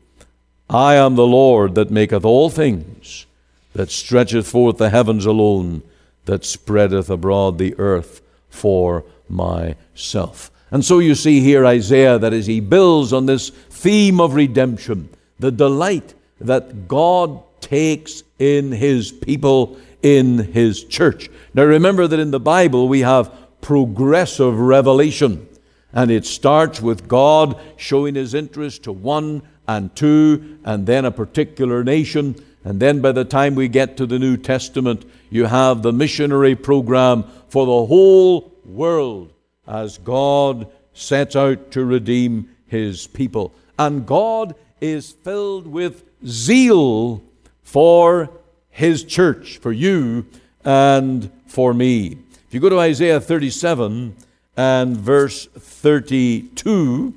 I 0.70 0.94
am 0.94 1.14
the 1.14 1.26
Lord 1.26 1.74
that 1.74 1.90
maketh 1.90 2.24
all 2.24 2.48
things, 2.48 3.26
that 3.74 3.90
stretcheth 3.90 4.48
forth 4.48 4.78
the 4.78 4.88
heavens 4.88 5.26
alone 5.26 5.82
that 6.24 6.44
spreadeth 6.44 7.10
abroad 7.10 7.58
the 7.58 7.74
earth 7.78 8.22
for 8.48 9.04
myself. 9.28 10.50
And 10.70 10.84
so 10.84 11.00
you 11.00 11.14
see 11.14 11.40
here 11.40 11.66
Isaiah 11.66 12.18
that 12.18 12.32
as 12.32 12.46
he 12.46 12.60
builds 12.60 13.12
on 13.12 13.26
this 13.26 13.50
theme 13.50 14.20
of 14.20 14.34
redemption, 14.34 15.10
the 15.38 15.50
delight 15.50 16.14
that 16.40 16.88
God 16.88 17.42
takes 17.60 18.22
in 18.38 18.72
his 18.72 19.12
people, 19.12 19.78
in 20.02 20.38
his 20.38 20.84
church. 20.84 21.30
Now 21.54 21.64
remember 21.64 22.06
that 22.06 22.18
in 22.18 22.30
the 22.30 22.40
Bible 22.40 22.88
we 22.88 23.00
have 23.00 23.32
progressive 23.60 24.58
revelation. 24.58 25.48
And 25.92 26.10
it 26.10 26.24
starts 26.24 26.80
with 26.80 27.06
God 27.06 27.60
showing 27.76 28.14
his 28.14 28.34
interest 28.34 28.84
to 28.84 28.92
one 28.92 29.42
and 29.68 29.94
two, 29.94 30.58
and 30.64 30.86
then 30.86 31.04
a 31.04 31.10
particular 31.10 31.84
nation. 31.84 32.34
And 32.64 32.80
then 32.80 33.00
by 33.00 33.12
the 33.12 33.24
time 33.24 33.54
we 33.54 33.68
get 33.68 33.96
to 33.96 34.06
the 34.06 34.18
New 34.18 34.36
Testament, 34.36 35.04
you 35.30 35.46
have 35.46 35.82
the 35.82 35.92
missionary 35.92 36.54
program 36.54 37.24
for 37.48 37.66
the 37.66 37.86
whole 37.86 38.52
world 38.64 39.32
as 39.66 39.98
God 39.98 40.70
sets 40.92 41.34
out 41.34 41.70
to 41.72 41.84
redeem 41.84 42.48
his 42.66 43.06
people. 43.06 43.52
And 43.78 44.06
God 44.06 44.54
is 44.80 45.12
filled 45.12 45.66
with 45.66 46.04
zeal 46.26 47.22
for 47.62 48.30
his 48.70 49.04
church, 49.04 49.58
for 49.58 49.72
you 49.72 50.26
and 50.64 51.30
for 51.46 51.74
me. 51.74 52.18
If 52.46 52.54
you 52.54 52.60
go 52.60 52.68
to 52.68 52.78
Isaiah 52.78 53.20
37 53.20 54.16
and 54.56 54.96
verse 54.96 55.46
32, 55.46 57.14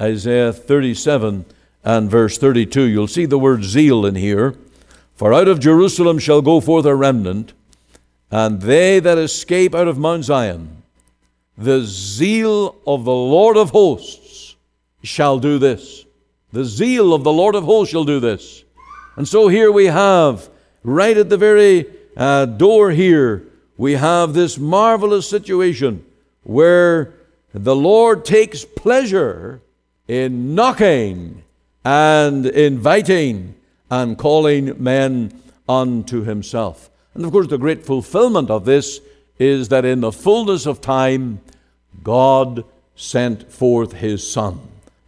Isaiah 0.00 0.52
37 0.52 1.44
and 1.84 2.10
verse 2.10 2.38
32. 2.38 2.82
You'll 2.82 3.06
see 3.06 3.26
the 3.26 3.38
word 3.38 3.62
zeal 3.62 4.06
in 4.06 4.14
here. 4.14 4.54
For 5.14 5.32
out 5.32 5.46
of 5.46 5.60
Jerusalem 5.60 6.18
shall 6.18 6.42
go 6.42 6.60
forth 6.60 6.86
a 6.86 6.94
remnant, 6.96 7.52
and 8.30 8.62
they 8.62 8.98
that 8.98 9.18
escape 9.18 9.74
out 9.74 9.86
of 9.86 9.98
Mount 9.98 10.24
Zion, 10.24 10.82
the 11.56 11.82
zeal 11.82 12.76
of 12.86 13.04
the 13.04 13.12
Lord 13.12 13.56
of 13.56 13.70
hosts 13.70 14.56
shall 15.04 15.38
do 15.38 15.58
this. 15.58 16.04
The 16.52 16.64
zeal 16.64 17.14
of 17.14 17.22
the 17.22 17.32
Lord 17.32 17.54
of 17.54 17.64
hosts 17.64 17.92
shall 17.92 18.04
do 18.04 18.18
this. 18.18 18.64
And 19.16 19.28
so 19.28 19.46
here 19.46 19.70
we 19.70 19.86
have, 19.86 20.48
right 20.82 21.16
at 21.16 21.28
the 21.28 21.36
very 21.36 21.86
uh, 22.16 22.46
door 22.46 22.90
here, 22.90 23.44
we 23.76 23.92
have 23.92 24.34
this 24.34 24.58
marvelous 24.58 25.28
situation 25.28 26.04
where 26.42 27.14
the 27.52 27.76
Lord 27.76 28.24
takes 28.24 28.64
pleasure 28.64 29.60
in 30.08 30.56
knocking 30.56 31.43
and 31.84 32.46
inviting 32.46 33.54
and 33.90 34.16
calling 34.16 34.82
men 34.82 35.32
unto 35.68 36.22
himself. 36.22 36.90
And 37.14 37.24
of 37.24 37.32
course, 37.32 37.46
the 37.46 37.58
great 37.58 37.84
fulfillment 37.84 38.50
of 38.50 38.64
this 38.64 39.00
is 39.38 39.68
that 39.68 39.84
in 39.84 40.00
the 40.00 40.12
fullness 40.12 40.66
of 40.66 40.80
time, 40.80 41.40
God 42.02 42.64
sent 42.96 43.52
forth 43.52 43.92
his 43.92 44.28
Son, 44.28 44.60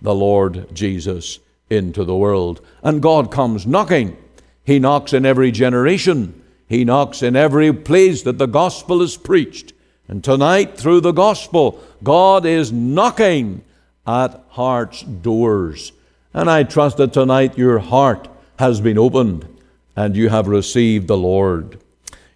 the 0.02 0.14
Lord 0.14 0.74
Jesus, 0.74 1.38
into 1.70 2.04
the 2.04 2.16
world. 2.16 2.60
And 2.82 3.02
God 3.02 3.30
comes 3.30 3.66
knocking. 3.66 4.16
He 4.64 4.78
knocks 4.78 5.12
in 5.12 5.24
every 5.24 5.52
generation, 5.52 6.42
He 6.68 6.84
knocks 6.84 7.22
in 7.22 7.36
every 7.36 7.72
place 7.72 8.22
that 8.22 8.38
the 8.38 8.46
gospel 8.46 9.00
is 9.02 9.16
preached. 9.16 9.72
And 10.08 10.22
tonight, 10.22 10.76
through 10.76 11.00
the 11.00 11.12
gospel, 11.12 11.80
God 12.02 12.44
is 12.44 12.72
knocking 12.72 13.62
at 14.06 14.40
hearts' 14.50 15.02
doors. 15.02 15.92
And 16.37 16.51
I 16.51 16.64
trust 16.64 16.99
that 16.99 17.14
tonight 17.14 17.57
your 17.57 17.79
heart 17.79 18.29
has 18.59 18.83
been 18.83 18.99
opened 18.99 19.49
and 19.96 20.14
you 20.14 20.29
have 20.29 20.49
received 20.49 21.09
the 21.09 21.16
Lord. 21.16 21.81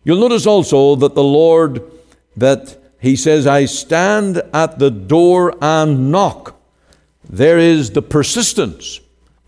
You'll 0.04 0.20
notice 0.20 0.46
also 0.46 0.96
that 0.96 1.14
the 1.14 1.22
Lord, 1.22 1.82
that 2.34 2.78
he 2.98 3.14
says, 3.14 3.46
I 3.46 3.66
stand 3.66 4.40
at 4.54 4.78
the 4.78 4.90
door 4.90 5.54
and 5.60 6.10
knock. 6.10 6.58
There 7.28 7.58
is 7.58 7.90
the 7.90 8.00
persistence 8.00 9.00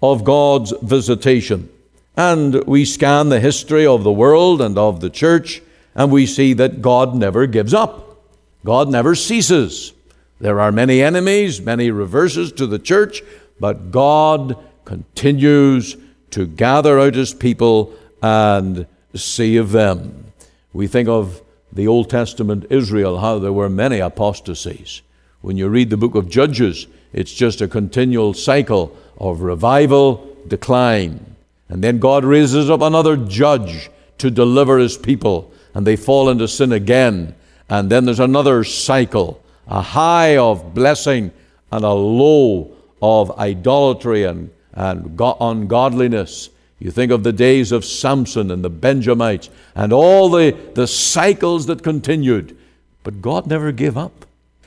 of 0.03 0.23
God's 0.23 0.75
visitation. 0.83 1.71
And 2.15 2.63
we 2.65 2.85
scan 2.85 3.31
the 3.31 3.41
history 3.41 3.87
of 3.87 4.05
the 4.05 4.13
world 4.13 4.61
and 4.61 4.77
of 4.77 5.01
the 5.01 5.09
church, 5.09 5.63
and 5.95 6.13
we 6.13 6.27
see 6.27 6.53
that 6.53 6.83
God 6.83 7.15
never 7.15 7.47
gives 7.47 7.73
up. 7.73 8.23
God 8.67 8.91
never 8.91 9.15
ceases. 9.15 9.95
There 10.41 10.61
are 10.61 10.73
many 10.73 11.01
enemies, 11.01 11.63
many 11.63 11.91
reverses 11.91 12.53
to 12.53 12.67
the 12.67 12.79
church, 12.79 13.23
but 13.63 13.93
God 13.93 14.57
continues 14.85 15.97
to 16.33 16.49
gather 16.49 16.99
out 16.99 17.15
his 17.15 17.33
people 17.33 17.95
and 18.21 18.89
save 19.15 19.71
them. 19.71 20.33
We 20.73 20.89
think 20.89 21.09
of 21.09 21.41
the 21.73 21.87
Old 21.87 22.11
Testament 22.11 22.67
Israel, 22.71 23.21
how 23.21 23.39
there 23.39 23.53
were 23.53 23.71
many 23.71 24.01
apostasies. 24.01 25.03
When 25.43 25.57
you 25.57 25.69
read 25.69 25.91
the 25.91 25.97
book 25.97 26.17
of 26.17 26.29
Judges, 26.29 26.89
it's 27.13 27.33
just 27.33 27.61
a 27.61 27.69
continual 27.69 28.35
cycle 28.35 28.97
of 29.17 29.43
revival, 29.43 30.37
decline. 30.49 31.37
And 31.69 31.85
then 31.85 32.01
God 32.01 32.25
raises 32.25 32.69
up 32.69 32.81
another 32.81 33.17
judge 33.17 33.91
to 34.19 34.29
deliver 34.29 34.79
his 34.79 34.97
people, 34.97 35.53
and 35.73 35.87
they 35.87 35.95
fall 35.95 36.31
into 36.31 36.49
sin 36.49 36.73
again. 36.73 37.37
And 37.69 37.89
then 37.89 38.07
there's 38.07 38.19
another 38.19 38.65
cycle 38.65 39.41
a 39.69 39.81
high 39.81 40.37
of 40.37 40.75
blessing 40.75 41.31
and 41.71 41.85
a 41.85 41.93
low 41.93 42.77
of 43.03 43.37
idolatry 43.39 44.25
and, 44.25 44.51
and 44.73 45.21
ungodliness. 45.21 46.49
You 46.79 46.91
think 46.91 47.13
of 47.13 47.25
the 47.25 47.33
days 47.33 47.73
of 47.73 47.85
Samson 47.85 48.51
and 48.51 48.65
the 48.65 48.71
Benjamites 48.71 49.51
and 49.75 49.93
all 49.93 50.31
the, 50.31 50.57
the 50.75 50.87
cycles 50.87 51.67
that 51.67 51.83
continued. 51.83 52.57
But 53.03 53.21
God 53.21 53.47
never 53.47 53.73
gave 53.73 53.97
up. 53.97 54.25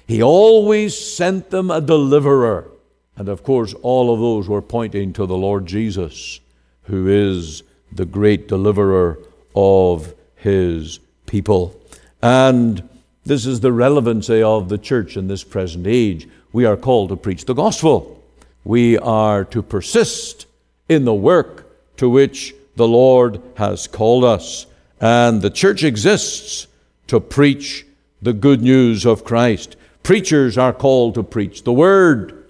He 0.07 0.21
always 0.21 0.97
sent 0.97 1.49
them 1.49 1.71
a 1.71 1.81
deliverer. 1.81 2.69
And 3.17 3.29
of 3.29 3.43
course, 3.43 3.73
all 3.81 4.13
of 4.13 4.19
those 4.19 4.47
were 4.47 4.61
pointing 4.61 5.13
to 5.13 5.25
the 5.25 5.37
Lord 5.37 5.65
Jesus, 5.65 6.39
who 6.83 7.07
is 7.07 7.63
the 7.91 8.05
great 8.05 8.47
deliverer 8.47 9.17
of 9.55 10.13
his 10.35 10.99
people. 11.25 11.79
And 12.21 12.87
this 13.25 13.45
is 13.45 13.61
the 13.61 13.71
relevancy 13.71 14.43
of 14.43 14.69
the 14.69 14.77
church 14.77 15.17
in 15.17 15.27
this 15.27 15.43
present 15.43 15.87
age. 15.87 16.27
We 16.51 16.65
are 16.65 16.77
called 16.77 17.09
to 17.09 17.15
preach 17.15 17.45
the 17.45 17.53
gospel. 17.53 18.14
We 18.65 18.97
are 18.97 19.45
to 19.45 19.61
persist 19.61 20.47
in 20.89 21.05
the 21.05 21.13
work 21.13 21.71
to 21.97 22.09
which 22.09 22.53
the 22.75 22.87
Lord 22.87 23.41
has 23.55 23.87
called 23.87 24.23
us. 24.25 24.65
And 24.99 25.41
the 25.41 25.51
church 25.51 25.83
exists 25.83 26.67
to 27.07 27.19
preach 27.19 27.85
the 28.21 28.33
good 28.33 28.61
news 28.61 29.05
of 29.05 29.23
Christ. 29.23 29.77
Preachers 30.01 30.57
are 30.57 30.73
called 30.73 31.13
to 31.13 31.23
preach 31.23 31.63
the 31.63 31.73
word 31.73 32.43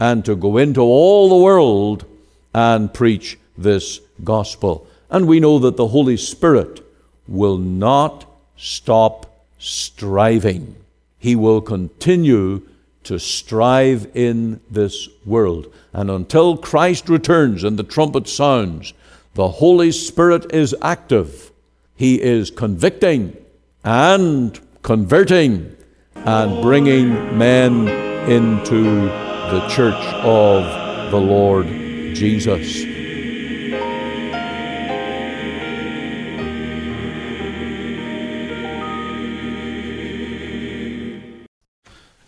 and 0.00 0.24
to 0.24 0.34
go 0.34 0.56
into 0.56 0.80
all 0.80 1.28
the 1.28 1.44
world 1.44 2.06
and 2.54 2.92
preach 2.92 3.38
this 3.56 4.00
gospel. 4.24 4.86
And 5.10 5.28
we 5.28 5.40
know 5.40 5.58
that 5.58 5.76
the 5.76 5.88
Holy 5.88 6.16
Spirit 6.16 6.82
will 7.28 7.58
not 7.58 8.24
stop 8.56 9.44
striving. 9.58 10.74
He 11.18 11.36
will 11.36 11.60
continue 11.60 12.62
to 13.10 13.18
strive 13.18 14.08
in 14.14 14.60
this 14.70 15.08
world. 15.26 15.66
And 15.92 16.08
until 16.08 16.56
Christ 16.56 17.08
returns 17.08 17.64
and 17.64 17.76
the 17.76 17.82
trumpet 17.82 18.28
sounds, 18.28 18.94
the 19.34 19.48
Holy 19.48 19.90
Spirit 19.90 20.54
is 20.54 20.76
active. 20.80 21.50
He 21.96 22.22
is 22.22 22.52
convicting 22.52 23.36
and 23.82 24.60
converting 24.82 25.76
and 26.14 26.62
bringing 26.62 27.36
men 27.36 27.88
into 28.30 29.06
the 29.50 29.66
church 29.68 30.04
of 30.22 31.10
the 31.10 31.18
Lord 31.18 31.66
Jesus. 31.66 32.89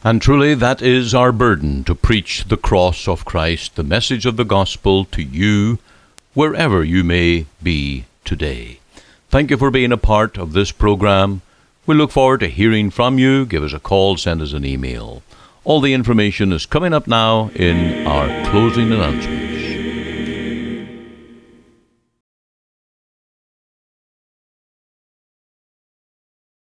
And 0.04 0.20
truly, 0.20 0.54
that 0.54 0.82
is 0.82 1.14
our 1.14 1.30
burden 1.30 1.84
to 1.84 1.94
preach 1.94 2.44
the 2.48 2.56
cross 2.56 3.06
of 3.06 3.24
Christ, 3.24 3.76
the 3.76 3.84
message 3.84 4.26
of 4.26 4.36
the 4.36 4.44
gospel 4.44 5.04
to 5.06 5.22
you, 5.22 5.78
wherever 6.34 6.82
you 6.82 7.04
may 7.04 7.46
be 7.62 8.06
today. 8.24 8.80
Thank 9.28 9.50
you 9.50 9.56
for 9.56 9.70
being 9.70 9.92
a 9.92 9.96
part 9.96 10.36
of 10.36 10.54
this 10.54 10.72
program. 10.72 11.42
We 11.86 11.94
look 11.94 12.10
forward 12.10 12.40
to 12.40 12.48
hearing 12.48 12.90
from 12.90 13.20
you. 13.20 13.46
Give 13.46 13.62
us 13.62 13.72
a 13.72 13.78
call, 13.78 14.16
send 14.16 14.42
us 14.42 14.52
an 14.52 14.64
email. 14.64 15.22
All 15.62 15.80
the 15.80 15.94
information 15.94 16.52
is 16.52 16.66
coming 16.66 16.92
up 16.92 17.06
now 17.06 17.50
in 17.54 18.04
our 18.04 18.50
closing 18.50 18.90
announcements. 18.90 19.52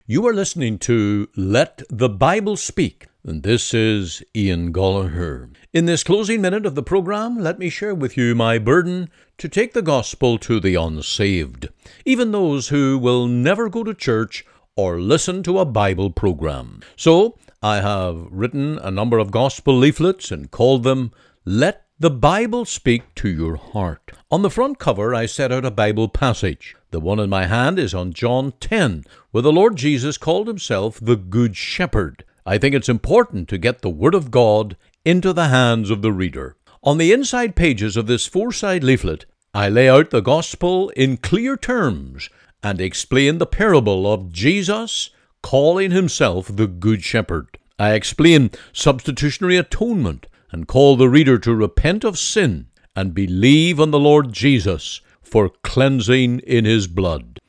You 0.06 0.28
are 0.28 0.34
listening 0.34 0.78
to 0.80 1.30
Let 1.38 1.84
the 1.90 2.10
Bible 2.10 2.58
Speak 2.58 3.08
and 3.26 3.44
this 3.44 3.74
is 3.74 4.22
Ian 4.36 4.74
Goligher. 4.74 5.50
In 5.72 5.86
this 5.86 6.04
closing 6.04 6.42
minute 6.42 6.66
of 6.66 6.76
the 6.76 6.84
program, 6.84 7.40
let 7.40 7.58
me 7.58 7.70
share 7.70 7.96
with 7.96 8.18
you 8.18 8.36
my 8.36 8.60
burden 8.60 9.10
to 9.38 9.48
take 9.48 9.74
the 9.74 9.82
gospel 9.82 10.38
to 10.40 10.60
the 10.60 10.76
unsaved, 10.76 11.70
even 12.04 12.32
those 12.32 12.68
who 12.68 12.98
will 12.98 13.28
never 13.28 13.70
go 13.70 13.84
to 13.84 13.94
church 13.94 14.46
or 14.76 15.00
listen 15.00 15.42
to 15.44 15.60
a 15.60 15.66
Bible 15.66 16.12
program. 16.12 16.82
So, 16.98 17.38
I 17.62 17.78
have 17.78 18.28
written 18.30 18.78
a 18.80 18.92
number 18.92 19.20
of 19.20 19.32
gospel 19.32 19.78
leaflets 19.78 20.30
and 20.30 20.52
called 20.52 20.84
them 20.84 21.12
Let 21.46 21.86
the 21.98 22.12
Bible 22.12 22.66
Speak 22.66 23.04
to 23.16 23.30
Your 23.30 23.56
Heart. 23.56 24.12
On 24.32 24.42
the 24.42 24.50
front 24.50 24.80
cover, 24.80 25.16
I 25.16 25.28
set 25.28 25.52
out 25.52 25.64
a 25.64 25.72
Bible 25.72 26.10
passage. 26.10 26.76
The 26.92 27.00
one 27.00 27.20
in 27.20 27.30
my 27.30 27.46
hand 27.46 27.80
is 27.80 27.94
on 27.94 28.12
John 28.12 28.52
10, 28.60 29.06
where 29.32 29.42
the 29.42 29.54
Lord 29.54 29.78
Jesus 29.78 30.18
called 30.18 30.48
himself 30.48 31.00
the 31.00 31.16
Good 31.16 31.56
Shepherd. 31.56 32.26
I 32.46 32.58
think 32.58 32.76
it's 32.76 32.90
important 32.90 33.48
to 33.50 33.58
get 33.58 33.82
the 33.82 33.90
Word 33.90 34.14
of 34.14 34.30
God 34.30 34.76
into 35.06 35.32
the 35.32 35.48
hands 35.48 35.90
of 35.90 36.02
the 36.02 36.12
reader. 36.12 36.58
On 36.84 36.98
the 36.98 37.14
inside 37.14 37.56
pages 37.56 37.96
of 37.96 38.08
this 38.08 38.26
four 38.26 38.52
side 38.52 38.84
leaflet, 38.84 39.26
I 39.54 39.70
lay 39.70 39.88
out 39.88 40.10
the 40.10 40.22
Gospel 40.22 40.90
in 40.90 41.18
clear 41.18 41.56
terms 41.56 42.30
and 42.62 42.82
explain 42.82 43.38
the 43.38 43.46
parable 43.46 44.12
of 44.12 44.32
Jesus 44.32 45.10
calling 45.42 45.92
himself 45.92 46.54
the 46.54 46.68
Good 46.68 47.04
Shepherd. 47.04 47.58
I 47.80 47.94
explain 47.94 48.52
substitutionary 48.74 49.58
atonement 49.58 50.28
and 50.52 50.68
call 50.68 50.98
the 50.98 51.10
reader 51.10 51.38
to 51.40 51.56
repent 51.56 52.04
of 52.04 52.20
sin 52.20 52.68
and 52.96 53.14
believe 53.14 53.80
on 53.80 53.92
the 53.92 54.00
Lord 54.00 54.34
Jesus 54.34 55.02
for 55.22 55.50
cleansing 55.64 56.40
in 56.40 56.66
his 56.66 56.88
blood. 56.88 57.40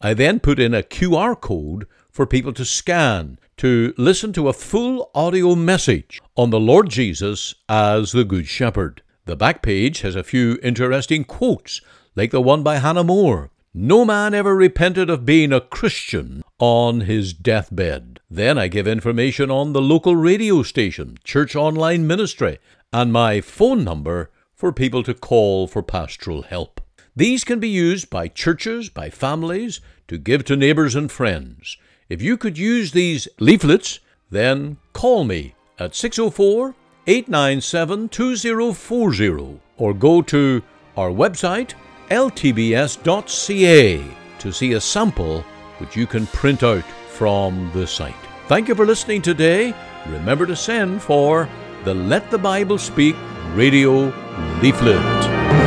I 0.00 0.14
then 0.14 0.40
put 0.40 0.58
in 0.58 0.74
a 0.74 0.82
QR 0.82 1.40
code 1.40 1.86
for 2.10 2.26
people 2.26 2.52
to 2.54 2.64
scan 2.64 3.38
to 3.60 3.92
listen 3.98 4.32
to 4.32 4.48
a 4.48 4.54
full 4.54 5.10
audio 5.14 5.54
message 5.54 6.18
on 6.34 6.48
the 6.48 6.58
Lord 6.58 6.88
Jesus 6.88 7.54
as 7.68 8.12
the 8.12 8.24
Good 8.24 8.46
Shepherd. 8.46 9.02
The 9.26 9.36
back 9.36 9.60
page 9.60 10.00
has 10.00 10.16
a 10.16 10.24
few 10.24 10.58
interesting 10.62 11.24
quotes, 11.24 11.82
like 12.16 12.30
the 12.30 12.40
one 12.40 12.62
by 12.62 12.78
Hannah 12.78 13.04
More. 13.04 13.50
No 13.74 14.06
man 14.06 14.32
ever 14.32 14.56
repented 14.56 15.10
of 15.10 15.26
being 15.26 15.52
a 15.52 15.60
Christian 15.60 16.42
on 16.58 17.02
his 17.02 17.34
deathbed. 17.34 18.20
Then 18.30 18.56
I 18.56 18.66
give 18.68 18.88
information 18.88 19.50
on 19.50 19.74
the 19.74 19.82
local 19.82 20.16
radio 20.16 20.62
station, 20.62 21.18
church 21.22 21.54
online 21.54 22.06
ministry, 22.06 22.60
and 22.94 23.12
my 23.12 23.42
phone 23.42 23.84
number 23.84 24.30
for 24.54 24.72
people 24.72 25.02
to 25.02 25.12
call 25.12 25.66
for 25.66 25.82
pastoral 25.82 26.44
help. 26.44 26.80
These 27.14 27.44
can 27.44 27.60
be 27.60 27.68
used 27.68 28.08
by 28.08 28.28
churches, 28.28 28.88
by 28.88 29.10
families, 29.10 29.82
to 30.08 30.16
give 30.16 30.46
to 30.46 30.56
neighbours 30.56 30.94
and 30.94 31.12
friends. 31.12 31.76
If 32.10 32.20
you 32.20 32.36
could 32.36 32.58
use 32.58 32.90
these 32.90 33.28
leaflets, 33.38 34.00
then 34.30 34.78
call 34.92 35.22
me 35.22 35.54
at 35.78 35.94
604 35.94 36.74
897 37.06 38.08
2040 38.08 39.60
or 39.78 39.94
go 39.94 40.20
to 40.20 40.60
our 40.96 41.10
website 41.10 41.74
ltbs.ca 42.10 44.04
to 44.40 44.52
see 44.52 44.72
a 44.72 44.80
sample 44.80 45.42
which 45.78 45.96
you 45.96 46.06
can 46.08 46.26
print 46.26 46.64
out 46.64 46.84
from 47.10 47.70
the 47.72 47.86
site. 47.86 48.14
Thank 48.48 48.66
you 48.66 48.74
for 48.74 48.84
listening 48.84 49.22
today. 49.22 49.72
Remember 50.08 50.46
to 50.46 50.56
send 50.56 51.00
for 51.00 51.48
the 51.84 51.94
Let 51.94 52.28
the 52.32 52.38
Bible 52.38 52.78
Speak 52.78 53.14
radio 53.54 54.12
leaflet. 54.60 55.59